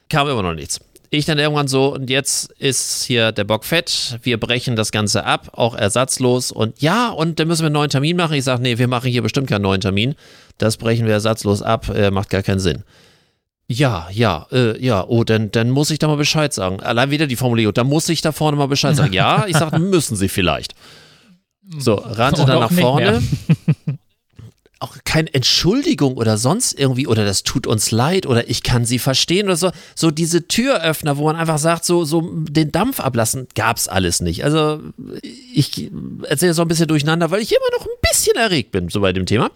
[0.10, 0.80] kam immer noch nichts.
[1.10, 5.26] Ich dann irgendwann so und jetzt ist hier der Bock fett, wir brechen das Ganze
[5.26, 8.34] ab, auch ersatzlos und ja und dann müssen wir einen neuen Termin machen.
[8.34, 10.16] Ich sage, nee, wir machen hier bestimmt keinen neuen Termin,
[10.58, 12.84] das brechen wir ersatzlos ab, äh, macht gar keinen Sinn.
[13.68, 16.82] Ja, ja, äh, ja, oh, dann, dann muss ich da mal Bescheid sagen.
[16.82, 19.12] Allein wieder die Formulierung, da muss ich da vorne mal Bescheid sagen.
[19.12, 20.76] Ja, ich sage, müssen Sie vielleicht.
[21.78, 23.24] So, rannte Oder dann nach vorne.
[24.80, 29.00] Auch keine Entschuldigung oder sonst irgendwie oder das tut uns leid oder ich kann sie
[29.00, 29.72] verstehen oder so.
[29.96, 34.44] So diese Türöffner, wo man einfach sagt, so, so den Dampf ablassen, gab's alles nicht.
[34.44, 34.82] Also
[35.54, 35.90] ich
[36.24, 39.14] erzähle so ein bisschen durcheinander, weil ich immer noch ein bisschen erregt bin, so bei
[39.14, 39.50] dem Thema.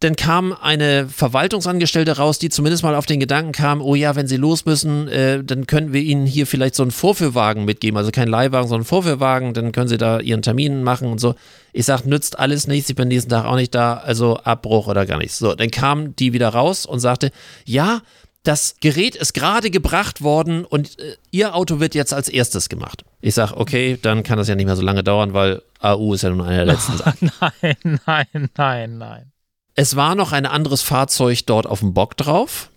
[0.00, 4.26] Dann kam eine Verwaltungsangestellte raus, die zumindest mal auf den Gedanken kam, oh ja, wenn
[4.26, 8.10] sie los müssen, äh, dann können wir ihnen hier vielleicht so einen Vorführwagen mitgeben, also
[8.10, 11.34] kein Leihwagen, sondern einen Vorführwagen, dann können sie da ihren Termin machen und so.
[11.72, 15.06] Ich sag, nützt alles nichts, ich bin nächsten Tag auch nicht da, also Abbruch oder
[15.06, 15.38] gar nichts.
[15.38, 17.30] So, dann kam die wieder raus und sagte,
[17.64, 18.02] ja,
[18.44, 23.04] das Gerät ist gerade gebracht worden und äh, ihr Auto wird jetzt als erstes gemacht.
[23.20, 26.22] Ich sag, okay, dann kann das ja nicht mehr so lange dauern, weil AU ist
[26.22, 27.30] ja nun eine der letzten Sachen.
[27.40, 29.33] Nein, nein, nein, nein.
[29.74, 32.70] Es war noch ein anderes Fahrzeug dort auf dem Bock drauf.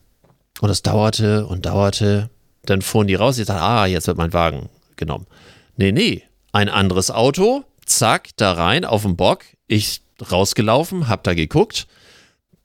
[0.60, 2.30] Und es dauerte und dauerte.
[2.64, 3.38] Dann fuhren die raus.
[3.38, 5.28] Ich dachte, ah, jetzt wird mein Wagen genommen.
[5.76, 6.24] Nee, nee.
[6.52, 7.64] Ein anderes Auto.
[7.86, 9.44] Zack, da rein auf dem Bock.
[9.68, 11.88] Ich rausgelaufen, hab da geguckt.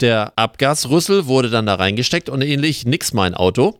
[0.00, 3.78] Der Abgasrüssel wurde dann da reingesteckt und ähnlich nix mein Auto.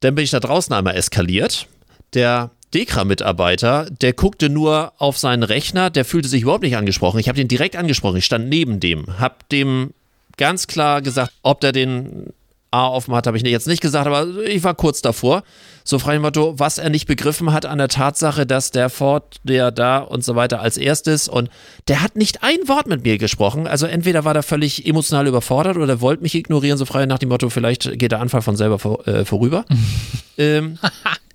[0.00, 1.66] Dann bin ich da draußen einmal eskaliert.
[2.14, 7.18] Der Dekra-Mitarbeiter, der guckte nur auf seinen Rechner, der fühlte sich überhaupt nicht angesprochen.
[7.18, 9.92] Ich habe den direkt angesprochen, ich stand neben dem, habe dem
[10.36, 12.32] ganz klar gesagt, ob der den
[12.70, 15.42] A offen hat, habe ich jetzt nicht gesagt, aber ich war kurz davor.
[15.84, 19.70] So frei Motto, was er nicht begriffen hat an der Tatsache, dass der Ford, der
[19.70, 21.48] da und so weiter als erstes und
[21.88, 23.66] der hat nicht ein Wort mit mir gesprochen.
[23.66, 27.30] Also entweder war der völlig emotional überfordert oder wollte mich ignorieren, so frei nach dem
[27.30, 29.64] Motto, vielleicht geht der Anfall von selber vor, äh, vorüber.
[30.36, 30.78] ähm,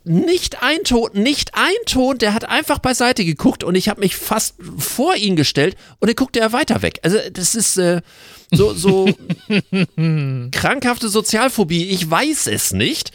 [0.05, 4.15] nicht ein Ton, nicht ein Ton, der hat einfach beiseite geguckt und ich habe mich
[4.15, 6.99] fast vor ihn gestellt und dann guckte er weiter weg.
[7.03, 8.01] Also das ist äh,
[8.51, 9.09] so, so
[10.51, 13.11] krankhafte Sozialphobie, ich weiß es nicht.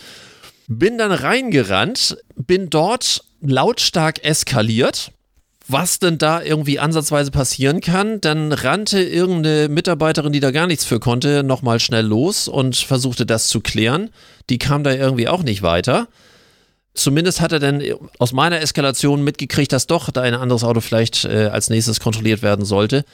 [0.66, 5.12] Bin dann reingerannt, bin dort lautstark eskaliert.
[5.70, 10.86] Was denn da irgendwie ansatzweise passieren kann, dann rannte irgendeine Mitarbeiterin, die da gar nichts
[10.86, 14.08] für konnte, nochmal schnell los und versuchte das zu klären.
[14.48, 16.08] Die kam da irgendwie auch nicht weiter
[16.98, 17.82] zumindest hat er dann
[18.18, 22.42] aus meiner Eskalation mitgekriegt, dass doch da ein anderes Auto vielleicht äh, als nächstes kontrolliert
[22.42, 23.04] werden sollte.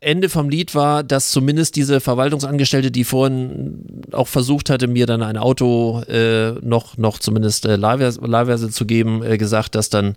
[0.00, 5.22] Ende vom Lied war, dass zumindest diese Verwaltungsangestellte, die vorhin auch versucht hatte, mir dann
[5.22, 10.14] ein Auto äh, noch, noch zumindest äh, leihweise zu geben, äh, gesagt, dass dann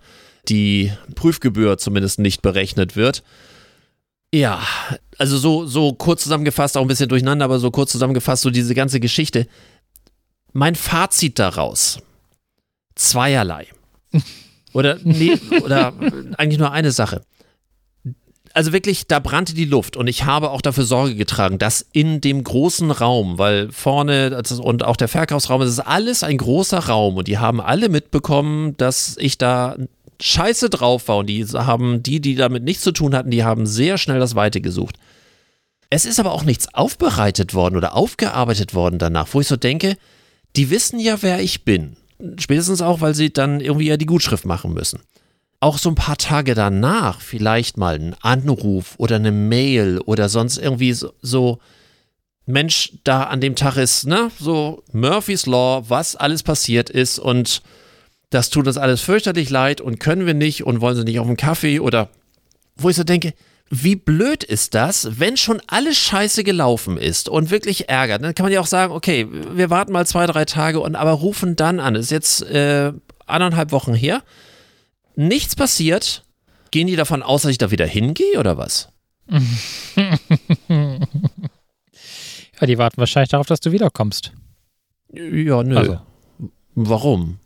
[0.49, 3.23] die Prüfgebühr zumindest nicht berechnet wird.
[4.33, 4.61] Ja,
[5.17, 8.75] also so, so kurz zusammengefasst, auch ein bisschen durcheinander, aber so kurz zusammengefasst, so diese
[8.75, 9.47] ganze Geschichte.
[10.53, 11.99] Mein Fazit daraus:
[12.95, 13.67] zweierlei.
[14.73, 15.93] Oder, nee, oder
[16.37, 17.21] eigentlich nur eine Sache
[18.53, 22.21] also wirklich, da brannte die Luft und ich habe auch dafür Sorge getragen, dass in
[22.21, 27.17] dem großen Raum, weil vorne und auch der Verkaufsraum, es ist alles ein großer Raum
[27.17, 29.75] und die haben alle mitbekommen, dass ich da
[30.21, 33.65] scheiße drauf war und die haben, die, die damit nichts zu tun hatten, die haben
[33.65, 34.97] sehr schnell das Weite gesucht.
[35.89, 39.97] Es ist aber auch nichts aufbereitet worden oder aufgearbeitet worden danach, wo ich so denke,
[40.55, 41.97] die wissen ja, wer ich bin.
[42.39, 44.99] Spätestens auch, weil sie dann irgendwie ja die Gutschrift machen müssen.
[45.59, 50.57] Auch so ein paar Tage danach vielleicht mal einen Anruf oder eine Mail oder sonst
[50.57, 51.59] irgendwie so, so
[52.45, 57.61] Mensch, da an dem Tag ist, ne, so Murphy's Law, was alles passiert ist und
[58.31, 61.27] das tut uns alles fürchterlich leid und können wir nicht und wollen sie nicht auf
[61.27, 62.09] einen Kaffee oder
[62.75, 63.33] wo ich so denke,
[63.73, 68.21] wie blöd ist das, wenn schon alles scheiße gelaufen ist und wirklich ärgert.
[68.21, 71.11] Dann kann man ja auch sagen, okay, wir warten mal zwei, drei Tage und aber
[71.11, 71.93] rufen dann an.
[71.93, 72.91] Das ist jetzt äh,
[73.25, 74.23] anderthalb Wochen her
[75.15, 76.25] nichts passiert,
[76.71, 78.89] gehen die davon aus, dass ich da wieder hingehe oder was?
[79.27, 79.37] ja,
[82.67, 84.33] die warten wahrscheinlich darauf, dass du wiederkommst.
[85.13, 85.77] Ja, nö.
[85.77, 86.01] Also.
[86.75, 87.39] Warum?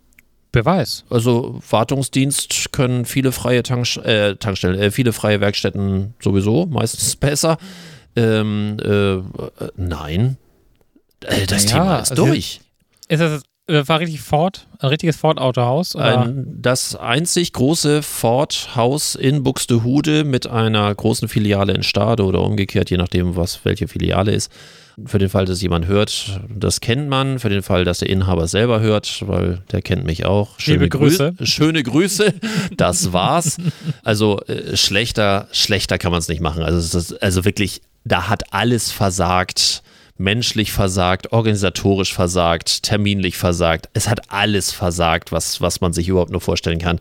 [0.55, 1.03] Beweis.
[1.09, 7.57] Also Wartungsdienst können viele freie Tank äh, Tankstellen, äh, viele freie Werkstätten sowieso, meistens besser.
[8.15, 9.17] Ähm, äh,
[9.75, 10.37] nein.
[11.25, 12.61] Äh, das naja, Thema ist also durch.
[13.09, 15.93] Ist das äh, war richtig Ford, ein richtiges Ford-Autohaus?
[16.61, 22.97] das einzig große Ford-Haus in Buxtehude mit einer großen Filiale in Stade oder umgekehrt, je
[22.97, 24.51] nachdem, was welche Filiale ist.
[25.05, 27.39] Für den Fall, dass jemand hört, das kennt man.
[27.39, 30.59] Für den Fall, dass der Inhaber selber hört, weil der kennt mich auch.
[30.59, 31.33] Schöne Liebe Grüße.
[31.37, 32.33] Grü schöne Grüße.
[32.77, 33.57] Das war's.
[34.03, 36.63] Also äh, schlechter, schlechter kann man es nicht machen.
[36.63, 39.83] Also, ist, also wirklich, da hat alles versagt
[40.17, 43.89] menschlich versagt, organisatorisch versagt, terminlich versagt.
[43.93, 46.99] Es hat alles versagt, was, was man sich überhaupt nur vorstellen kann.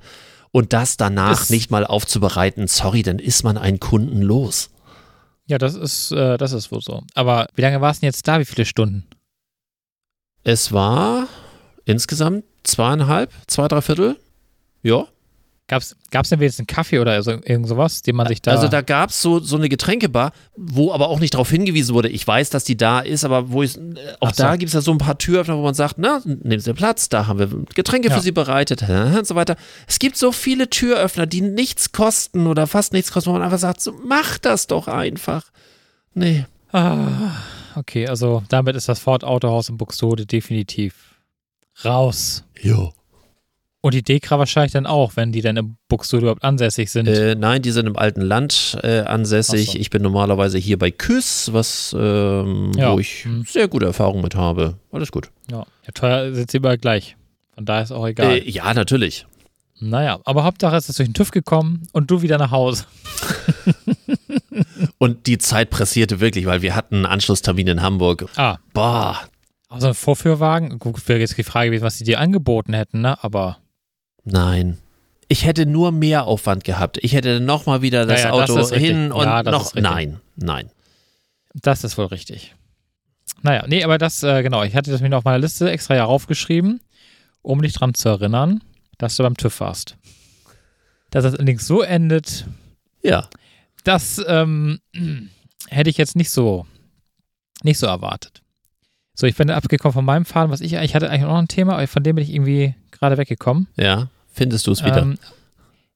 [0.51, 4.71] Und das danach das nicht mal aufzubereiten, sorry, dann ist man einen Kunden los.
[5.47, 7.03] Ja, das ist, äh, das ist wohl so.
[7.15, 8.41] Aber wie lange war es denn jetzt da?
[8.41, 9.07] Wie viele Stunden?
[10.43, 11.29] Es war
[11.85, 14.17] insgesamt zweieinhalb, zwei, drei Viertel.
[14.83, 15.07] Ja.
[15.67, 15.97] Gab es
[16.29, 18.51] denn wenigstens einen Kaffee oder so, irgend sowas, den man sich da.
[18.51, 22.11] Also da gab es so, so eine Getränkebar, wo aber auch nicht darauf hingewiesen wurde.
[22.11, 23.79] Ich weiß, dass die da ist, aber wo ich.
[23.79, 23.81] Äh,
[24.21, 24.43] auch so.
[24.43, 27.09] da gibt es ja so ein paar Türöffner, wo man sagt, na, nehmen Sie Platz,
[27.09, 28.15] da haben wir Getränke ja.
[28.15, 29.57] für Sie bereitet und so weiter.
[29.87, 33.59] Es gibt so viele Türöffner, die nichts kosten oder fast nichts kosten, wo man einfach
[33.59, 35.45] sagt, so, mach das doch einfach.
[36.13, 36.45] Nee.
[36.73, 37.33] Ah,
[37.75, 41.15] okay, also damit ist das Ford Autohaus in Buxtehude definitiv
[41.85, 42.45] raus.
[42.61, 42.93] Jo.
[43.85, 47.07] Und die Dekra wahrscheinlich dann auch, wenn die dann im Buxtehude überhaupt ansässig sind.
[47.07, 49.73] Äh, nein, die sind im alten Land äh, ansässig.
[49.73, 49.79] So.
[49.79, 52.95] Ich bin normalerweise hier bei Küss, was, ähm, ja.
[52.95, 53.45] wo ich hm.
[53.47, 54.79] sehr gute Erfahrungen mit habe.
[54.91, 55.29] Alles gut.
[55.51, 57.19] Ja, ja teuer sind sie überall gleich.
[57.55, 58.39] Von daher ist auch egal.
[58.39, 59.27] Äh, ja, natürlich.
[59.81, 62.87] Naja, aber Hauptsache ist es durch den TÜV gekommen und du wieder nach Hause.
[64.97, 68.31] und die Zeit pressierte wirklich, weil wir hatten einen Anschlusstermin in Hamburg.
[68.37, 68.57] Ah.
[68.73, 69.21] Boah.
[69.69, 73.23] Also ein Vorführwagen, gut, wäre jetzt die Frage gewesen, was sie dir angeboten hätten, ne?
[73.23, 73.59] Aber.
[74.25, 74.79] Nein.
[75.29, 76.99] Ich hätte nur mehr Aufwand gehabt.
[77.03, 79.75] Ich hätte nochmal wieder das ja, ja, Auto das hin und ja, noch.
[79.75, 80.71] Nein, nein.
[81.55, 82.55] Das ist wohl richtig.
[83.43, 85.95] Naja, nee, aber das, äh, genau, ich hatte das mir noch auf meiner Liste extra
[85.95, 86.81] ja aufgeschrieben,
[87.43, 88.63] um dich dran zu erinnern,
[88.99, 89.97] dass du beim TÜV warst.
[91.11, 92.47] Dass das allerdings so endet.
[93.03, 93.29] Ja.
[93.85, 94.81] Das ähm,
[95.69, 96.67] hätte ich jetzt nicht so,
[97.63, 98.43] nicht so erwartet.
[99.15, 101.75] So, ich bin abgekommen von meinem Faden, was ich, ich hatte eigentlich noch ein Thema,
[101.75, 103.69] aber von dem bin ich irgendwie gerade weggekommen.
[103.77, 104.09] Ja.
[104.35, 105.03] Findest du es wieder?
[105.03, 105.19] Ähm,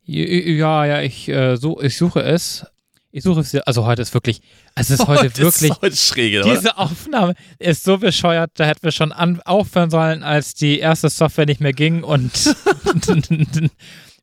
[0.04, 2.64] ja, ja, ich, äh, so, ich suche es.
[3.10, 4.42] Ich suche es, also heute ist wirklich,
[4.74, 8.64] also es ist heute, heute wirklich, ist heute schräg, diese Aufnahme ist so bescheuert, da
[8.64, 12.30] hätten wir schon an, aufhören sollen, als die erste Software nicht mehr ging und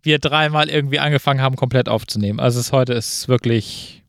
[0.04, 2.40] wir dreimal irgendwie angefangen haben, komplett aufzunehmen.
[2.40, 4.04] Also es heute ist wirklich,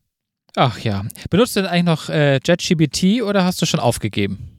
[0.55, 1.05] ach ja.
[1.31, 4.56] Benutzt du denn eigentlich noch äh, JetGBT oder hast du schon aufgegeben?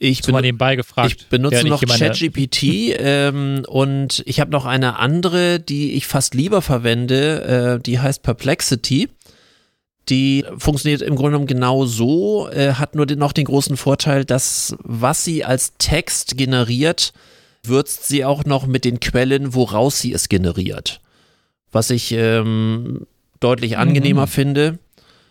[0.00, 1.16] Ich, ben nebenbei gefragt.
[1.18, 6.62] ich benutze noch ChatGPT ähm, und ich habe noch eine andere, die ich fast lieber
[6.62, 9.08] verwende, äh, die heißt Perplexity.
[10.08, 14.24] Die funktioniert im Grunde genommen genau so, äh, hat nur den, noch den großen Vorteil,
[14.24, 17.12] dass was sie als Text generiert,
[17.64, 21.00] würzt sie auch noch mit den Quellen, woraus sie es generiert.
[21.72, 23.06] Was ich ähm,
[23.40, 24.30] deutlich angenehmer mhm.
[24.30, 24.78] finde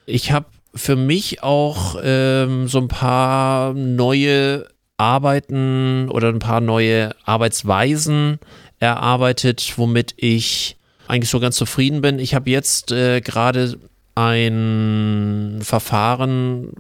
[0.05, 0.45] Ich habe
[0.77, 4.67] für mich auch ähm, so ein paar neue
[4.97, 8.39] Arbeiten oder ein paar neue Arbeitsweisen
[8.79, 12.19] erarbeitet, womit ich eigentlich so ganz zufrieden bin.
[12.19, 13.79] Ich habe jetzt äh, gerade
[14.15, 16.71] ein Verfahren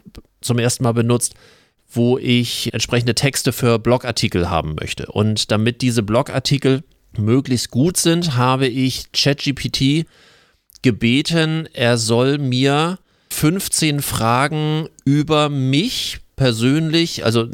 [0.41, 1.35] zum ersten Mal benutzt,
[1.89, 5.07] wo ich entsprechende Texte für Blogartikel haben möchte.
[5.07, 6.83] Und damit diese Blogartikel
[7.17, 10.05] möglichst gut sind, habe ich ChatGPT
[10.81, 12.99] gebeten, er soll mir
[13.29, 17.47] 15 Fragen über mich persönlich, also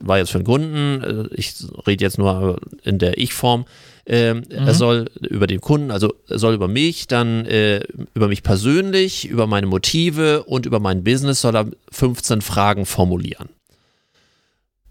[0.00, 1.54] war jetzt für den Kunden, äh, ich
[1.86, 3.64] rede jetzt nur in der Ich-Form,
[4.06, 4.44] äh, mhm.
[4.50, 7.80] er soll über den Kunden, also er soll über mich, dann äh,
[8.12, 13.48] über mich persönlich, über meine Motive und über mein Business soll er 15 Fragen formulieren.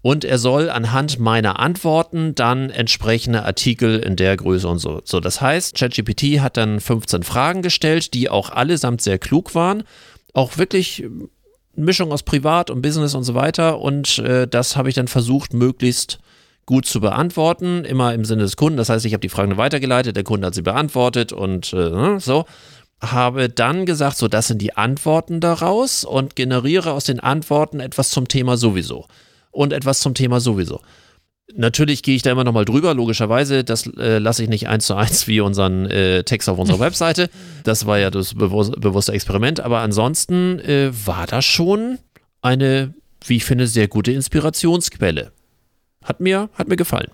[0.04, 5.00] Und er soll anhand meiner Antworten dann entsprechende Artikel in der Größe und so.
[5.04, 9.84] So, das heißt, ChatGPT hat dann 15 Fragen gestellt, die auch allesamt sehr klug waren.
[10.34, 11.04] Auch wirklich
[11.76, 13.80] Mischung aus Privat und Business und so weiter.
[13.80, 16.18] Und äh, das habe ich dann versucht, möglichst
[16.66, 18.76] gut zu beantworten, immer im Sinne des Kunden.
[18.76, 22.18] Das heißt, ich habe die Fragen weitergeleitet, der Kunde hat sie beantwortet und äh, ne,
[22.20, 22.44] so.
[23.00, 28.10] Habe dann gesagt, so, das sind die Antworten daraus und generiere aus den Antworten etwas
[28.10, 29.06] zum Thema sowieso
[29.50, 30.80] und etwas zum Thema sowieso.
[31.52, 33.64] Natürlich gehe ich da immer nochmal drüber, logischerweise.
[33.64, 37.28] Das äh, lasse ich nicht eins zu eins wie unseren äh, Text auf unserer Webseite.
[37.64, 39.60] Das war ja das bewus bewusste Experiment.
[39.60, 41.98] Aber ansonsten äh, war das schon
[42.40, 42.94] eine,
[43.26, 45.32] wie ich finde, sehr gute Inspirationsquelle.
[46.02, 47.10] Hat mir, hat mir gefallen.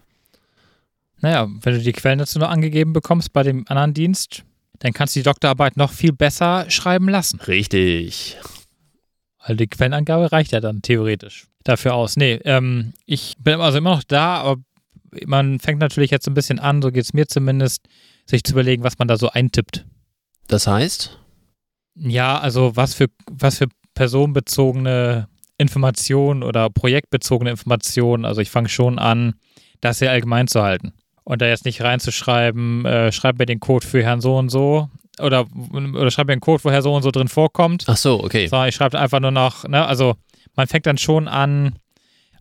[1.21, 4.45] Naja, wenn du die Quellen dazu noch angegeben bekommst bei dem anderen Dienst,
[4.79, 7.39] dann kannst du die Doktorarbeit noch viel besser schreiben lassen.
[7.41, 8.39] Richtig.
[9.47, 12.17] Weil die Quellenangabe reicht ja dann theoretisch dafür aus.
[12.17, 14.63] Nee, ähm, ich bin also immer noch da, aber
[15.27, 17.87] man fängt natürlich jetzt ein bisschen an, so geht es mir zumindest,
[18.27, 19.87] sich zu überlegen, was man da so eintippt.
[20.47, 21.19] Das heißt?
[21.97, 25.29] Ja, also was für, was für personenbezogene
[25.59, 29.35] Informationen oder projektbezogene Informationen, also ich fange schon an,
[29.81, 30.93] das sehr allgemein zu halten.
[31.25, 34.89] Und da jetzt nicht reinzuschreiben, äh, schreib mir den Code für Herrn so und so,
[35.23, 37.85] oder, oder schreib mir einen Code, wo Herr so und so drin vorkommt.
[37.87, 38.47] Ach so, okay.
[38.47, 40.15] Sondern ich schreibe einfach nur noch, ne, also
[40.57, 41.75] man fängt dann schon an,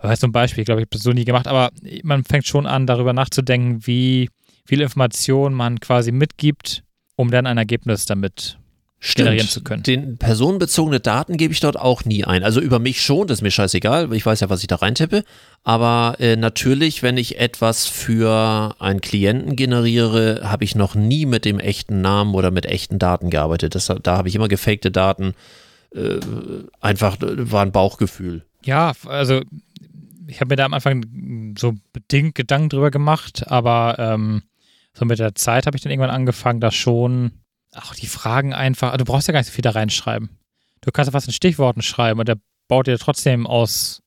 [0.02, 1.72] das ist so ein Beispiel, glaube ich, habe so nie gemacht, aber
[2.04, 4.30] man fängt schon an, darüber nachzudenken, wie
[4.66, 6.84] viel Information man quasi mitgibt,
[7.16, 8.59] um dann ein Ergebnis damit
[9.02, 9.28] Stimmt.
[9.28, 9.84] generieren zu können.
[9.84, 12.44] Den personenbezogene Daten gebe ich dort auch nie ein.
[12.44, 15.24] Also über mich schon, das ist mir scheißegal, ich weiß ja, was ich da reintippe.
[15.64, 21.46] Aber äh, natürlich, wenn ich etwas für einen Klienten generiere, habe ich noch nie mit
[21.46, 23.74] dem echten Namen oder mit echten Daten gearbeitet.
[23.74, 25.34] Das, da habe ich immer gefakte Daten.
[25.96, 26.20] Äh,
[26.82, 28.46] einfach war ein Bauchgefühl.
[28.66, 29.42] Ja, also
[30.28, 34.44] ich habe mir da am Anfang so bedingt Gedanken drüber gemacht, aber ähm,
[34.94, 37.32] so mit der Zeit habe ich dann irgendwann angefangen, da schon
[37.76, 40.30] auch die Fragen einfach, du brauchst ja gar nicht so viel da reinschreiben.
[40.82, 44.02] Du kannst ja was in Stichworten schreiben und der baut dir trotzdem aus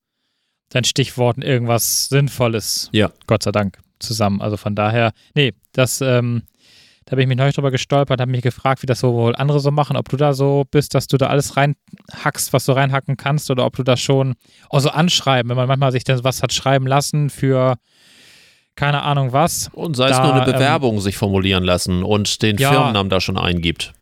[0.71, 2.89] deinen Stichworten irgendwas Sinnvolles.
[2.93, 3.13] Ja.
[3.27, 4.41] Gott sei Dank zusammen.
[4.41, 6.43] Also von daher, nee, das, ähm,
[7.05, 9.61] da bin ich mich neulich drüber gestolpert, habe mich gefragt, wie das so wohl andere
[9.61, 13.17] so machen, ob du da so bist, dass du da alles reinhackst, was du reinhacken
[13.17, 14.35] kannst, oder ob du das schon
[14.71, 17.77] auch so anschreiben, wenn man manchmal sich dann was hat schreiben lassen für
[18.77, 19.71] keine Ahnung was.
[19.73, 23.11] Und sei es nur eine ähm, Bewerbung ähm, sich formulieren lassen und den ja, Firmennamen
[23.11, 23.93] da schon eingibt.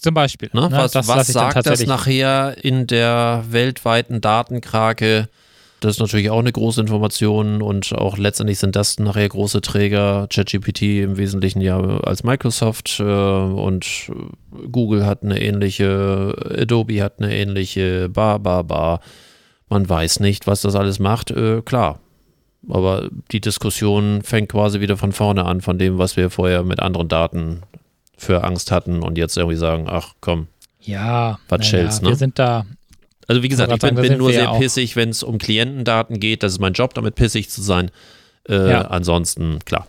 [0.00, 0.50] Zum Beispiel.
[0.52, 0.68] Ne?
[0.68, 0.76] Ne?
[0.76, 5.28] Was, das was sagt das nachher in der weltweiten Datenkrake?
[5.80, 10.26] Das ist natürlich auch eine große Information und auch letztendlich sind das nachher große Träger.
[10.30, 14.10] ChatGPT im Wesentlichen ja als Microsoft äh, und
[14.72, 19.00] Google hat eine ähnliche, Adobe hat eine ähnliche, bar, bar, bar.
[19.68, 21.30] Man weiß nicht, was das alles macht.
[21.30, 22.00] Äh, klar,
[22.68, 26.80] aber die Diskussion fängt quasi wieder von vorne an, von dem, was wir vorher mit
[26.80, 27.62] anderen Daten
[28.16, 30.48] für Angst hatten und jetzt irgendwie sagen, ach komm.
[30.80, 32.10] Ja, was schellst, ja, ne?
[32.10, 32.66] Wir sind da.
[33.26, 36.42] Also wie gesagt, ich bin, bin nur sehr pissig, wenn es um Klientendaten geht.
[36.42, 37.90] Das ist mein Job, damit pissig zu sein.
[38.46, 38.82] Äh, ja.
[38.82, 39.86] Ansonsten, klar.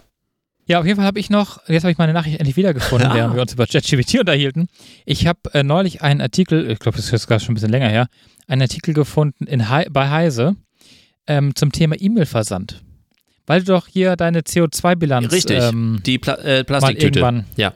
[0.68, 3.36] Ja, auf jeden Fall habe ich noch, jetzt habe ich meine Nachricht endlich wiedergefunden, während
[3.36, 4.68] wir uns über ChatGPT unterhielten.
[5.06, 7.90] Ich habe äh, neulich einen Artikel, ich glaube, das ist sogar schon ein bisschen länger
[7.90, 8.08] her,
[8.48, 10.56] einen Artikel gefunden in He bei Heise
[11.28, 12.84] ähm, zum Thema E-Mail-Versand.
[13.46, 15.32] Weil du doch hier deine CO2-Bilanz.
[15.32, 17.46] Richtig, ähm, die Pla äh, Plastiktüte.
[17.56, 17.74] Ja.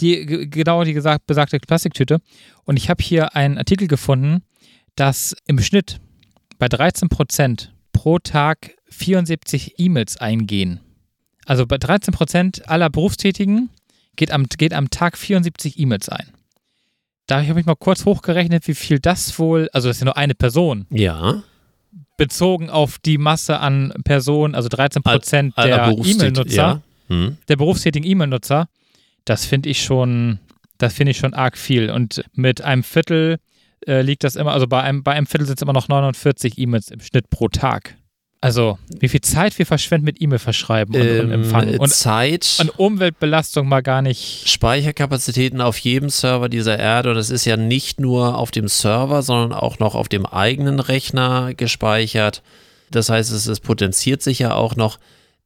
[0.00, 2.20] Die, genau die gesagt, besagte Plastiktüte.
[2.64, 4.42] Und ich habe hier einen Artikel gefunden,
[4.96, 6.00] dass im Schnitt
[6.58, 10.80] bei 13 Prozent pro Tag 74 E-Mails eingehen.
[11.46, 13.70] Also bei 13 Prozent aller Berufstätigen
[14.16, 16.28] geht am, geht am Tag 74 E-Mails ein.
[17.26, 20.16] Da habe ich mal kurz hochgerechnet, wie viel das wohl, also das ist ja nur
[20.16, 20.86] eine Person.
[20.90, 21.42] Ja
[22.16, 26.82] bezogen auf die Masse an Personen, also 13 Prozent der E-Mail-Nutzer, ja.
[27.08, 27.38] hm.
[27.48, 28.68] der berufstätigen E-Mail-Nutzer,
[29.24, 30.38] das finde ich schon,
[30.78, 31.90] Das finde ich schon arg viel.
[31.90, 33.38] Und mit einem Viertel
[33.86, 36.58] äh, liegt das immer, also bei einem, bei einem Viertel sind es immer noch 49
[36.58, 37.96] E-Mails im Schnitt pro Tag.
[38.44, 41.78] Also, wie viel Zeit wir verschwenden mit E-Mail verschreiben und, Ähm, und empfangen.
[41.78, 44.46] Und Zeit, an Umweltbelastung mal gar nicht.
[44.46, 49.22] Speicherkapazitäten auf jedem Server dieser Erde und das ist ja nicht nur auf dem Server,
[49.22, 52.42] sondern auch noch auf dem eigenen Rechner gespeichert.
[52.90, 54.98] Das heißt, es, es potenziert sich ja auch noch.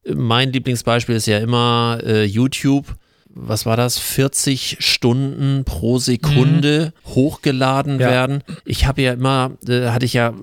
[0.05, 2.97] Mein Lieblingsbeispiel ist ja immer äh, YouTube.
[3.41, 3.99] Was war das?
[3.99, 8.09] 40 Stunden pro Sekunde hochgeladen Ja.
[8.09, 8.43] werden.
[8.65, 10.35] Ich habe ja immer, äh, hatte ich ja,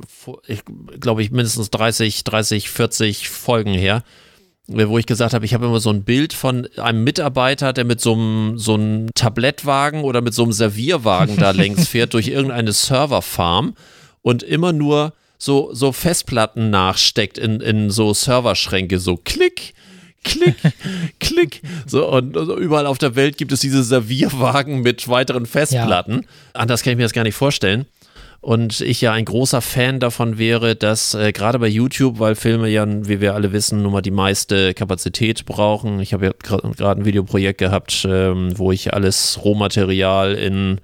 [1.00, 4.04] glaube ich, mindestens 30, 30, 40 Folgen her
[4.70, 7.84] äh, wo ich gesagt habe, ich habe immer so ein Bild von einem Mitarbeiter, der
[7.86, 12.30] mit so einem, so einem Tablettwagen oder mit so einem Servierwagen da längs fährt durch
[12.30, 13.76] irgendeine Serverfarm
[14.22, 19.74] und immer nur so, so Festplatten nachsteckt in, in so Serverschränke, so klick,
[20.26, 20.56] klick,
[21.20, 21.62] klick.
[21.86, 26.26] So, und also überall auf der Welt gibt es diese Servierwagen mit weiteren Festplatten.
[26.54, 27.86] Anders kann ich mir das gar nicht vorstellen.
[28.42, 32.70] Und ich ja ein großer Fan davon wäre, dass äh, gerade bei YouTube, weil Filme
[32.70, 36.00] ja, wie wir alle wissen, nun mal die meiste Kapazität brauchen.
[36.00, 40.80] Ich habe ja gerade ein Videoprojekt gehabt, ähm, wo ich alles Rohmaterial in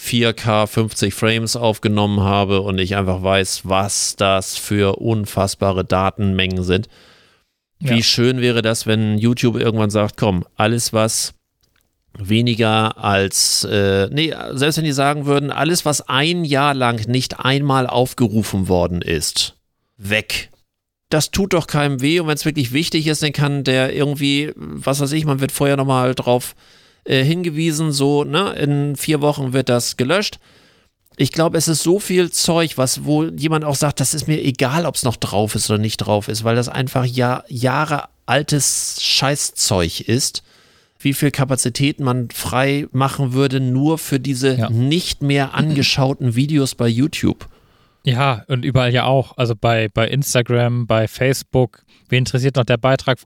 [0.00, 6.88] 4K 50 Frames aufgenommen habe und ich einfach weiß, was das für unfassbare Datenmengen sind.
[7.80, 8.02] Wie Ja.
[8.02, 11.34] schön wäre das, wenn YouTube irgendwann sagt, komm, alles was
[12.16, 17.40] weniger als, äh, nee, selbst wenn die sagen würden, alles was ein Jahr lang nicht
[17.40, 19.56] einmal aufgerufen worden ist,
[19.96, 20.50] weg.
[21.10, 24.52] Das tut doch keinem weh und wenn es wirklich wichtig ist, dann kann der irgendwie,
[24.56, 26.54] was weiß ich, man wird vorher nochmal drauf
[27.04, 30.38] äh, hingewiesen, so, ne, in vier Wochen wird das gelöscht.
[31.16, 34.42] Ich glaube, es ist so viel Zeug, was wo jemand auch sagt, das ist mir
[34.42, 38.08] egal, ob es noch drauf ist oder nicht drauf ist, weil das einfach ja, Jahre
[38.26, 40.42] altes Scheißzeug ist.
[40.98, 44.70] Wie viel Kapazität man frei machen würde, nur für diese Ja.
[44.70, 47.46] nicht mehr angeschauten Videos bei YouTube.
[48.04, 49.36] Ja, und überall ja auch.
[49.36, 51.84] Also bei, bei Instagram, bei Facebook.
[52.08, 53.18] Wen interessiert noch der Beitrag?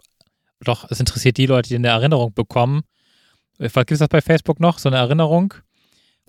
[0.64, 2.82] Doch, es interessiert die Leute, die eine Erinnerung bekommen.
[3.58, 4.78] Was gibt es das bei Facebook noch?
[4.78, 5.54] So eine Erinnerung?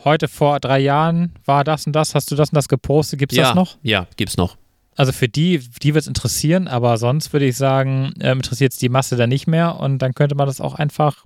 [0.04, 3.20] Heute vor drei Jahren war das und das, hast du das und das gepostet?
[3.20, 3.78] Gibt es ja, das noch?
[3.84, 4.58] Ja, gibt's noch.
[4.95, 8.80] Also für die, die wird es interessieren, aber sonst würde ich sagen, ähm, interessiert es
[8.80, 11.26] die Masse dann nicht mehr und dann könnte man das auch einfach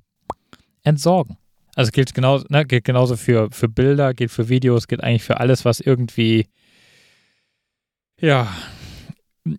[0.84, 1.38] entsorgen.
[1.76, 5.40] Also gilt genauso, ne, gilt genauso für, für Bilder, gilt für Videos, gilt eigentlich für
[5.40, 6.48] alles, was irgendwie
[8.20, 8.48] ja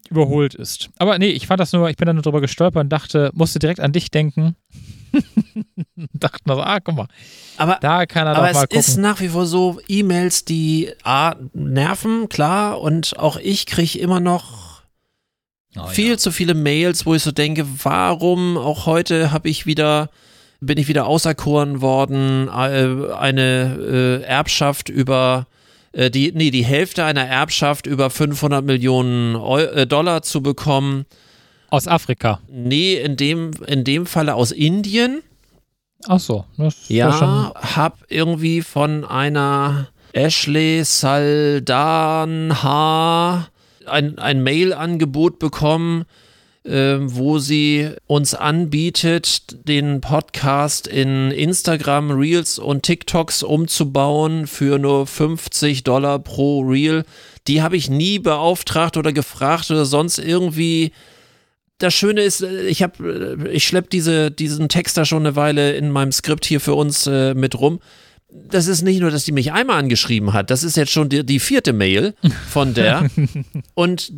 [0.09, 0.91] überholt ist.
[0.97, 3.59] Aber nee, ich fand das nur, ich bin da nur drüber gestolpert und dachte, musste
[3.59, 4.57] direkt an dich denken.
[6.15, 7.07] dachte nur so, ah, guck mal,
[7.57, 9.03] Aber da kann er Aber doch mal es ist gucken.
[9.03, 14.65] nach wie vor so E-Mails, die A, nerven, klar, und auch ich kriege immer noch
[15.77, 16.19] Oh, viel ja.
[16.19, 20.09] zu viele Mails, wo ich so denke, warum auch heute habe ich wieder,
[20.61, 25.49] bin ich wieder auserkoren worden, äh, eine äh, Erbschaft über
[25.91, 29.35] äh, die, nee, die Hälfte einer Erbschaft über 500 Millionen
[29.89, 31.07] Dollar zu bekommen.
[31.75, 32.39] Aus Afrika.
[32.49, 35.25] Nee, in dem, in dem Falle aus Indien.
[36.07, 42.29] Ach so, das Ja, schon hab irgendwie von einer Ashley Saldanha
[43.87, 46.05] ein, ein Mail-Angebot bekommen,
[46.65, 55.09] ähm, wo sie uns anbietet, den Podcast in Instagram Reels und TikToks umzubauen für nur
[55.09, 57.05] 50 Dollar pro Reel.
[57.49, 60.93] Die habe ich nie beauftragt oder gefragt oder sonst irgendwie
[61.79, 65.73] das Schöne ist, äh, ich habe, ich schleppe diese, diesen Text da schon eine Weile
[65.73, 67.81] in meinem Skript hier für uns äh, mit rum.
[68.51, 71.25] Das ist nicht nur, dass die mich einmal angeschrieben hat, das ist jetzt schon die,
[71.25, 72.15] die vierte Mail
[72.49, 73.09] von der.
[73.75, 74.13] Und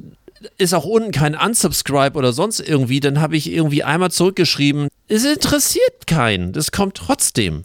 [0.59, 5.25] ist auch unten kein Unsubscribe oder sonst irgendwie, dann habe ich irgendwie einmal zurückgeschrieben, es
[5.25, 7.65] interessiert keinen, das kommt trotzdem.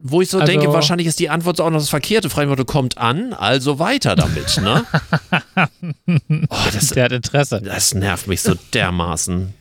[0.00, 2.28] Wo ich so Also- denke, wahrscheinlich ist die Antwort so auch noch das Verkehrte.
[2.28, 4.84] Mich, kommt an, also weiter damit, ne?
[6.48, 7.60] oh, das, Der hat Interesse.
[7.62, 9.54] das nervt mich so dermaßen.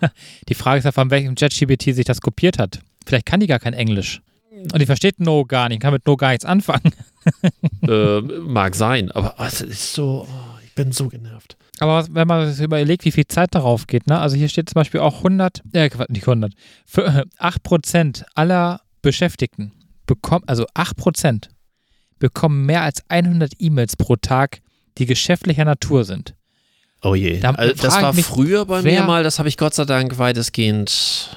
[0.48, 2.80] Die Frage ist ja, von welchem JetGBT sich das kopiert hat.
[3.06, 4.22] Vielleicht kann die gar kein Englisch.
[4.50, 6.92] Und die versteht No gar nicht, kann mit No gar nichts anfangen.
[7.82, 11.56] äh, mag sein, aber das ist so, oh, ich bin so genervt.
[11.80, 14.18] Aber was- wenn man sich überlegt, wie viel Zeit darauf geht, ne?
[14.20, 16.52] Also hier steht zum Beispiel auch 100, äh, nicht 100,
[16.86, 19.72] für, äh, 8% aller Beschäftigten
[20.14, 21.48] bekommen, also 8%
[22.18, 24.60] bekommen mehr als 100 E-Mails pro Tag,
[24.98, 26.34] die geschäftlicher Natur sind.
[27.02, 27.40] Oh je.
[27.40, 29.74] Da also, das war ich mich, früher bei wer- mir mal, das habe ich Gott
[29.74, 31.36] sei Dank weitestgehend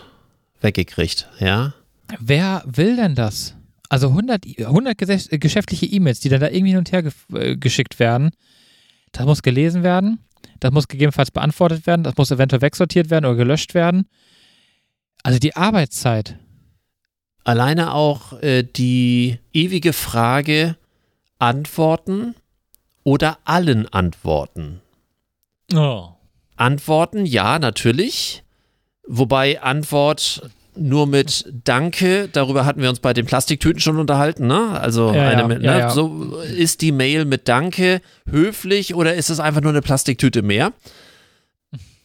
[0.62, 1.74] weggekriegt, ja.
[2.20, 3.56] Wer will denn das?
[3.90, 7.02] Also 100, I- 100 geses- äh, geschäftliche E-Mails, die dann da irgendwie hin und her
[7.04, 8.32] ge äh, geschickt werden,
[9.12, 10.20] das muss gelesen werden,
[10.60, 14.08] das muss gegebenenfalls beantwortet werden, das muss eventuell wegsortiert werden oder gelöscht werden.
[15.24, 16.38] Also die Arbeitszeit.
[17.46, 20.76] Alleine auch äh, die ewige Frage,
[21.40, 22.36] antworten
[23.04, 24.82] oder allen antworten?
[25.74, 26.10] Oh.
[26.58, 28.44] Antworten, ja, natürlich.
[29.08, 34.78] Wobei Antwort nur mit Danke, darüber hatten wir uns bei den Plastiktüten schon unterhalten, ne?
[34.80, 35.80] Also Ja, eine mit, ja, ne?
[35.82, 35.90] ja.
[35.92, 40.74] so ist die Mail mit Danke höflich oder ist es einfach nur eine Plastiktüte mehr?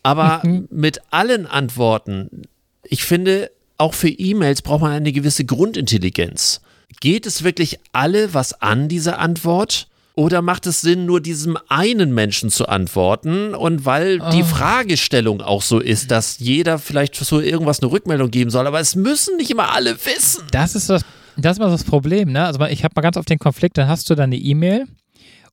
[0.03, 0.69] Aber Mhm.
[0.71, 2.43] mit allen Antworten,
[2.85, 6.61] ich finde, auch für E-Mails braucht man eine gewisse Grundintelligenz.
[7.01, 9.87] Geht es wirklich alle was an, diese Antwort?
[10.17, 13.55] Oder macht es Sinn, nur diesem einen Menschen zu antworten?
[13.55, 14.45] Und weil die Oh.
[14.47, 18.97] Fragestellung auch so ist, dass jeder vielleicht so irgendwas eine Rückmeldung geben soll, aber es
[18.97, 20.45] müssen nicht immer alle wissen.
[20.51, 21.03] Das ist das,
[21.37, 22.45] das ist mal das Problem, ne?
[22.45, 24.87] Also ich habe mal ganz oft den Konflikt, dann hast du dann eine E-Mail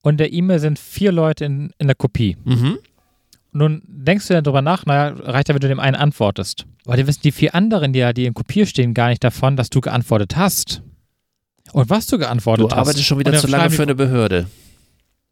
[0.01, 2.35] und der E-Mail sind vier Leute in, in der Kopie.
[2.43, 2.79] Mhm.
[3.57, 6.67] Nun denkst du dann drüber nach, naja, reicht ja, wenn du dem einen antwortest.
[6.85, 9.55] Aber die wissen die vier anderen, die ja, die in Kopie stehen, gar nicht davon,
[9.57, 10.83] dass du geantwortet hast.
[11.71, 12.77] Und was du geantwortet Du hast.
[12.77, 14.47] arbeitest schon wieder dann zu lange für eine Behörde.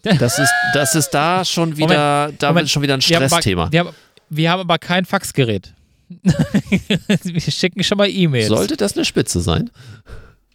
[0.02, 2.56] Das ist, das ist da schon wieder, Moment.
[2.56, 3.72] wird schon wieder ein Stressthema.
[3.72, 3.90] Wir haben,
[4.30, 5.76] wir haben aber kein Faxgerät.
[6.24, 8.48] wir schicken schon mal E-Mails.
[8.48, 9.70] Sollte das eine Spitze sein?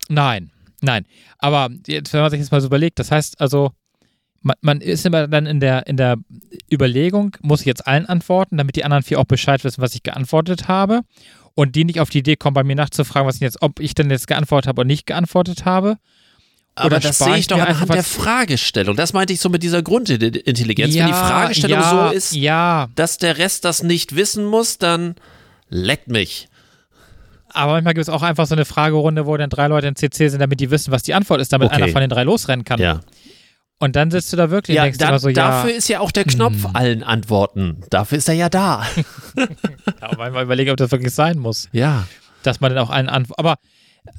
[0.09, 0.51] Nein,
[0.81, 1.07] nein.
[1.39, 3.71] Aber jetzt, wenn man sich jetzt mal so überlegt, das heißt also,
[4.43, 6.17] man, man ist immer dann in der, in der
[6.73, 10.03] Überlegung, muss ich jetzt allen antworten, damit die anderen vier auch Bescheid wissen, was ich
[10.03, 11.03] geantwortet habe.
[11.55, 13.95] Und die nicht auf die Idee kommen, bei mir nachzufragen, was ich jetzt, ob ich
[13.95, 15.97] denn jetzt geantwortet habe oder nicht geantwortet habe.
[16.77, 18.97] Aber Oder das spare sehe ich doch anhand der Fragestellung.
[18.97, 20.95] Das meinte ich so mit dieser Grundintelligenz.
[20.95, 25.17] Wenn die Fragestellung ja, so ist, Ja, dass der Rest das nicht wissen muss, dann
[25.69, 26.49] leckt mich.
[27.49, 30.29] aber manchmal gibt es auch einfach so eine Fragerunde, wo dann drei Leute in CC
[30.29, 31.83] sind, damit die wissen, was die Antwort ist, damit Okay.
[31.83, 32.79] einer von den drei losrennen kann.
[32.81, 33.01] Ja,
[33.83, 36.25] Und dann sitzt du da wirklich ja immer so, ja, dafür ist ja auch der
[36.25, 37.79] Knopf allen Antworten.
[37.89, 38.87] Dafür ist er ja da.
[39.37, 41.69] ja manchmal überlege, ob das wirklich sein muss.
[41.73, 42.07] Ja.
[42.43, 43.39] dass man dann auch einen antwortet.
[43.39, 43.57] Aber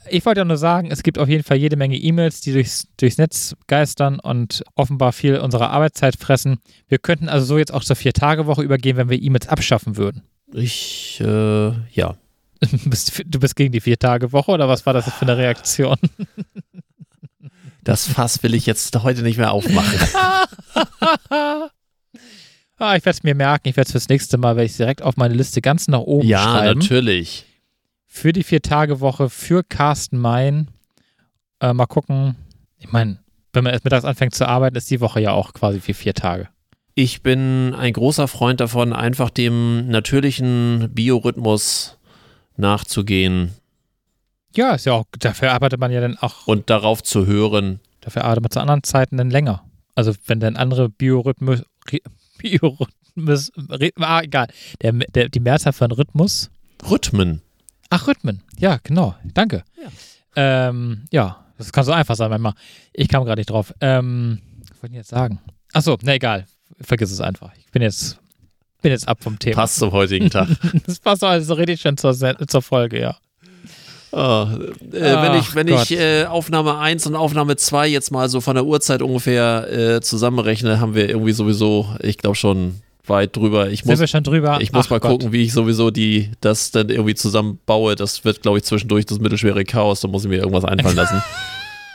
[0.10, 2.88] ich wollte ja nur sagen, es gibt auf jeden Fall jede Menge E-Mails, die durchs,
[2.98, 6.58] durchs Netz geistern und offenbar viel unserer Arbeitszeit fressen.
[6.88, 10.24] Wir könnten also so jetzt auch zur Vier-Tage-Woche übergehen, wenn wir E-Mails abschaffen würden.
[10.54, 12.16] Ich, äh, ja.
[12.72, 15.98] Du bist, du bist gegen die Vier-Tage-Woche oder was war das für eine Reaktion?
[17.84, 20.00] Das Fass will ich jetzt heute nicht mehr aufmachen.
[22.82, 25.04] Ah, ich werde es mir merken, ich werde es fürs nächste Mal, werde ich direkt
[25.04, 26.80] auf meine Liste ganz nach oben ja, schreiben.
[26.80, 27.46] natürlich.
[28.08, 30.68] Für die Vier-Tage-Woche, für Carsten Mein.
[31.60, 32.36] Äh, mal gucken.
[32.80, 33.20] Ich meine,
[33.54, 36.16] wenn man erst mittags anfängt zu arbeiten, ist die Woche ja auch quasi wie vier
[36.16, 36.50] Tage.
[36.96, 42.00] Ich bin ein großer Freund davon, einfach dem natürlichen Biorhythmus
[42.58, 43.52] nachzugehen
[44.56, 47.80] Ja, ist ja auch, dafür arbeitet man ja dann auch, und darauf zu hören.
[48.02, 49.64] dafür arbeitet man zu anderen Zeiten dann länger.
[49.96, 51.64] Also wenn dann andere Biorhythmus,
[52.38, 53.52] Biorhythmus,
[54.00, 54.48] ah, egal,
[54.82, 56.50] der, der, die Mehrzahl von Rhythmus,
[56.90, 57.42] Rhythmen.
[57.90, 59.64] ach, Rhythmen, ja, genau, danke.
[59.82, 62.54] Ja, ähm, ja das kann so einfach sein manchmal.
[62.94, 63.74] Ich kam gerade nicht drauf.
[63.82, 65.40] Ähm, was wollte ich jetzt sagen?
[65.74, 66.46] Achso, na egal,
[66.82, 67.52] vergiss es einfach.
[67.58, 68.20] Ich bin jetzt,
[68.82, 69.56] bin jetzt ab vom Thema.
[69.56, 70.50] Passt zum heutigen Tag.
[70.86, 73.18] Das passt also richtig schön zur, zur Folge, ja.
[74.14, 75.90] Oh, äh, wenn ich, wenn Gott.
[75.90, 80.02] ich äh, Aufnahme 1 und Aufnahme 2 jetzt mal so von der Uhrzeit ungefähr äh,
[80.02, 83.70] zusammenrechne, haben wir irgendwie sowieso, ich glaube schon weit drüber.
[83.70, 84.60] Ich Sind muss, schon drüber?
[84.62, 85.12] ich muss Ach mal Gott.
[85.12, 87.96] gucken, wie ich sowieso die, das dann irgendwie zusammenbaue.
[87.96, 90.02] Das wird, glaube ich, zwischendurch das mittelschwere Chaos.
[90.02, 91.22] Da muss ich mir irgendwas einfallen lassen.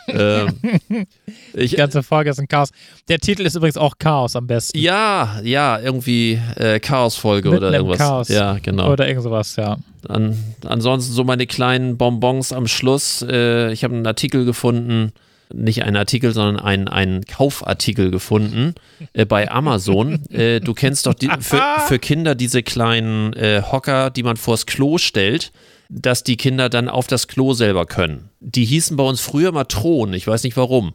[0.09, 0.59] ähm,
[1.54, 2.70] ich, Die ganze Folge ist ein Chaos.
[3.09, 4.78] Der Titel ist übrigens auch Chaos am besten.
[4.78, 7.98] ja, ja, irgendwie äh, Chaosfolge oder irgendwas.
[7.98, 8.28] Chaos.
[8.28, 8.90] Ja, genau.
[8.92, 9.76] Oder irgend sowas, ja.
[10.09, 13.22] An, ansonsten so meine kleinen Bonbons am Schluss.
[13.28, 15.12] Äh, ich habe einen Artikel gefunden,
[15.52, 18.74] nicht einen Artikel, sondern einen, einen Kaufartikel gefunden
[19.12, 20.24] äh, bei Amazon.
[20.30, 24.66] äh, du kennst doch die, für, für Kinder diese kleinen äh, Hocker, die man vors
[24.66, 25.52] Klo stellt,
[25.89, 28.30] dass die Kinder dann auf das Klo selber können.
[28.41, 30.95] Die hießen bei uns früher mal Thron, ich weiß nicht warum.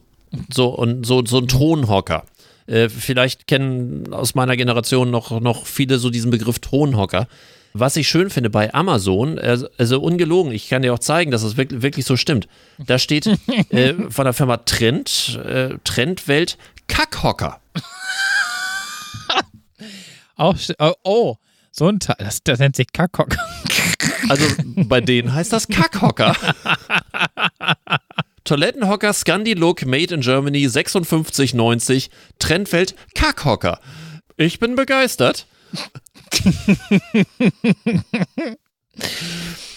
[0.52, 2.24] So, und so, so ein Thronhocker.
[2.66, 7.28] Äh, vielleicht kennen aus meiner Generation noch, noch viele so diesen Begriff Thronhocker.
[7.74, 11.42] Was ich schön finde bei Amazon, also, also ungelogen, ich kann dir auch zeigen, dass
[11.42, 12.46] es wirklich, wirklich so stimmt.
[12.86, 13.26] Da steht
[13.70, 17.60] äh, von der Firma Trend, äh, Trendwelt Kackhocker.
[20.36, 21.36] Auch, oh, oh,
[21.70, 23.36] so ein Teil, das, das nennt sich Kackhock.
[24.28, 24.44] Also
[24.76, 26.36] bei denen heißt das Kackhocker.
[28.44, 33.80] Toilettenhocker Scandi Look Made in Germany 56,90 Trendwelt Kackhocker.
[34.36, 35.46] Ich bin begeistert.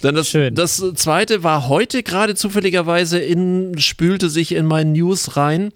[0.02, 0.56] Dann das, Schön.
[0.56, 5.72] das zweite war heute gerade zufälligerweise in, spülte sich in meinen News rein,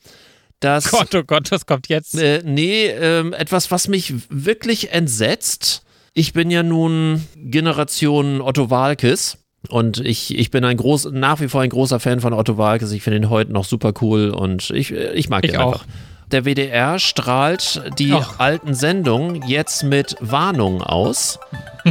[0.60, 2.16] dass Gott, oh Gott, das kommt jetzt.
[2.16, 5.84] äh, nee, ähm, etwas, was mich wirklich entsetzt.
[6.14, 9.38] Ich bin ja nun Generation Otto Walkes.
[9.68, 12.92] Und ich, ich bin ein groß, nach wie vor ein großer Fan von Otto Walkes.
[12.94, 15.74] Ich finde ihn heute noch super cool und ich, ich mag Ich ihn auch.
[15.74, 15.86] einfach.
[16.32, 18.40] Der WDR strahlt die Ach.
[18.40, 21.40] alten Sendungen jetzt mit Warnungen aus.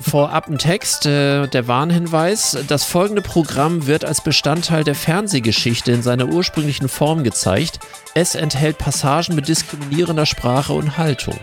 [0.00, 2.56] Vorab ein Text, äh, der Warnhinweis.
[2.66, 7.78] Das folgende Programm wird als Bestandteil der Fernsehgeschichte in seiner ursprünglichen Form gezeigt.
[8.14, 11.38] Es enthält Passagen mit diskriminierender Sprache und Haltung.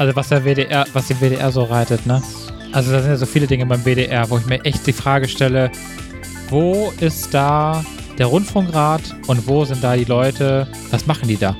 [0.00, 2.22] Also was der WDR, was die WDR so reitet, ne?
[2.72, 5.28] Also da sind ja so viele Dinge beim WDR, wo ich mir echt die Frage
[5.28, 5.70] stelle,
[6.48, 7.84] wo ist da
[8.16, 11.54] der Rundfunkrat und wo sind da die Leute, was machen die da?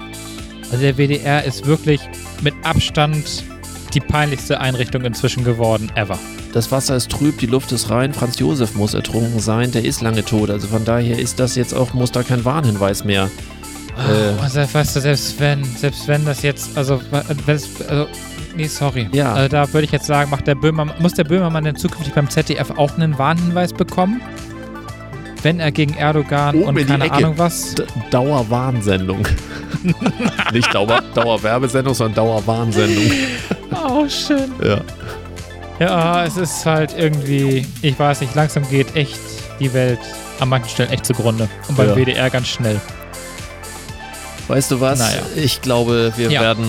[0.73, 2.01] Also der WDR ist wirklich
[2.41, 3.45] mit Abstand
[3.93, 6.19] die peinlichste Einrichtung inzwischen geworden, ever.
[6.55, 10.01] Das Wasser ist trüb, die Luft ist rein, Franz Josef muss ertrunken sein, der ist
[10.01, 10.49] lange tot.
[10.49, 13.31] Also von daher ist das jetzt auch, muss da kein Warnhinweis mehr.
[14.09, 18.07] Äh, Also, weißt du, selbst wenn, selbst wenn das jetzt, also, also
[18.57, 19.09] nee, sorry.
[19.13, 19.35] Ja.
[19.35, 22.29] Also da würde ich jetzt sagen, macht der Böhmermann, muss der Böhmermann denn zukünftig beim
[22.29, 24.21] ZDF auch einen Warnhinweis bekommen?
[25.43, 27.13] Wenn er gegen Erdogan Oben und in die keine.
[27.13, 27.75] Ahnung was.
[27.75, 29.27] D Dauerwarnsendung.
[30.53, 33.11] Nicht Dauer, Dauerwerbesendung, sondern Dauerwarnsendung.
[33.73, 34.53] Oh, schön.
[34.63, 34.81] Ja.
[35.79, 39.19] Ja, es ist halt irgendwie, ich weiß nicht, langsam geht echt
[39.59, 39.99] die Welt
[40.41, 41.49] an manchen Stellen echt zugrunde.
[41.69, 41.97] Und beim Ja.
[41.97, 42.79] WDR ganz schnell.
[44.51, 44.99] Weißt du was?
[44.99, 45.23] Naja.
[45.37, 46.41] Ich glaube, wir Ja.
[46.41, 46.65] werden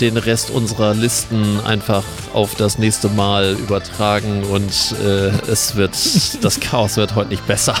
[0.00, 2.02] den Rest unserer Listen einfach
[2.34, 5.92] auf das nächste Mal übertragen und äh, es wird,
[6.42, 7.74] das Chaos wird heute nicht besser.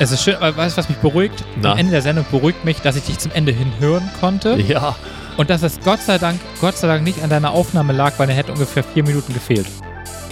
[0.00, 1.44] Es ist schön, aber weißt du, was mich beruhigt?
[1.60, 1.72] Na?
[1.72, 4.56] Am Ende der Sendung beruhigt mich, dass ich dich zum Ende hin hören konnte.
[4.60, 4.96] Ja.
[5.36, 8.28] Und dass es Gott sei Dank, Gott sei Dank nicht an deiner Aufnahme lag, weil
[8.28, 9.66] er hätte ungefähr vier Minuten gefehlt.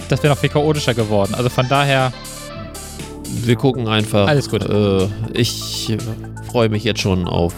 [0.09, 1.33] Das wäre noch viel chaotischer geworden.
[1.33, 2.11] Also von daher,
[3.45, 4.27] Wir gucken einfach.
[4.27, 4.63] Alles gut.
[4.69, 5.97] Äh, ich
[6.51, 7.53] freue mich jetzt schon auf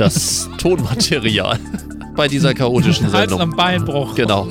[0.00, 1.58] das Tonmaterial
[2.16, 3.40] bei dieser chaotischen Hals Sendung.
[3.40, 4.14] am Beinbruch.
[4.14, 4.44] Genau.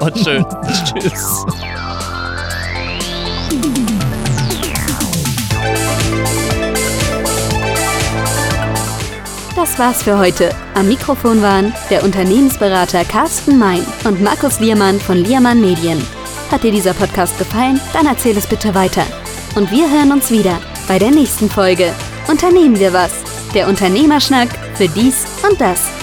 [0.00, 0.44] Und schön.
[0.84, 1.44] Tschüss.
[9.54, 10.50] Das war's für heute.
[10.74, 16.02] Am Mikrofon waren der Unternehmensberater Carsten Mein und Markus Liermann von Liermann Medien.
[16.50, 17.78] Hat dir dieser Podcast gefallen?
[17.92, 19.04] Dann erzähl es bitte weiter.
[19.54, 20.58] Und wir hören uns wieder
[20.88, 21.92] bei der nächsten Folge.
[22.28, 23.31] Unternehmen wir was?
[23.54, 26.01] Der Unternehmerschnack für dies und das.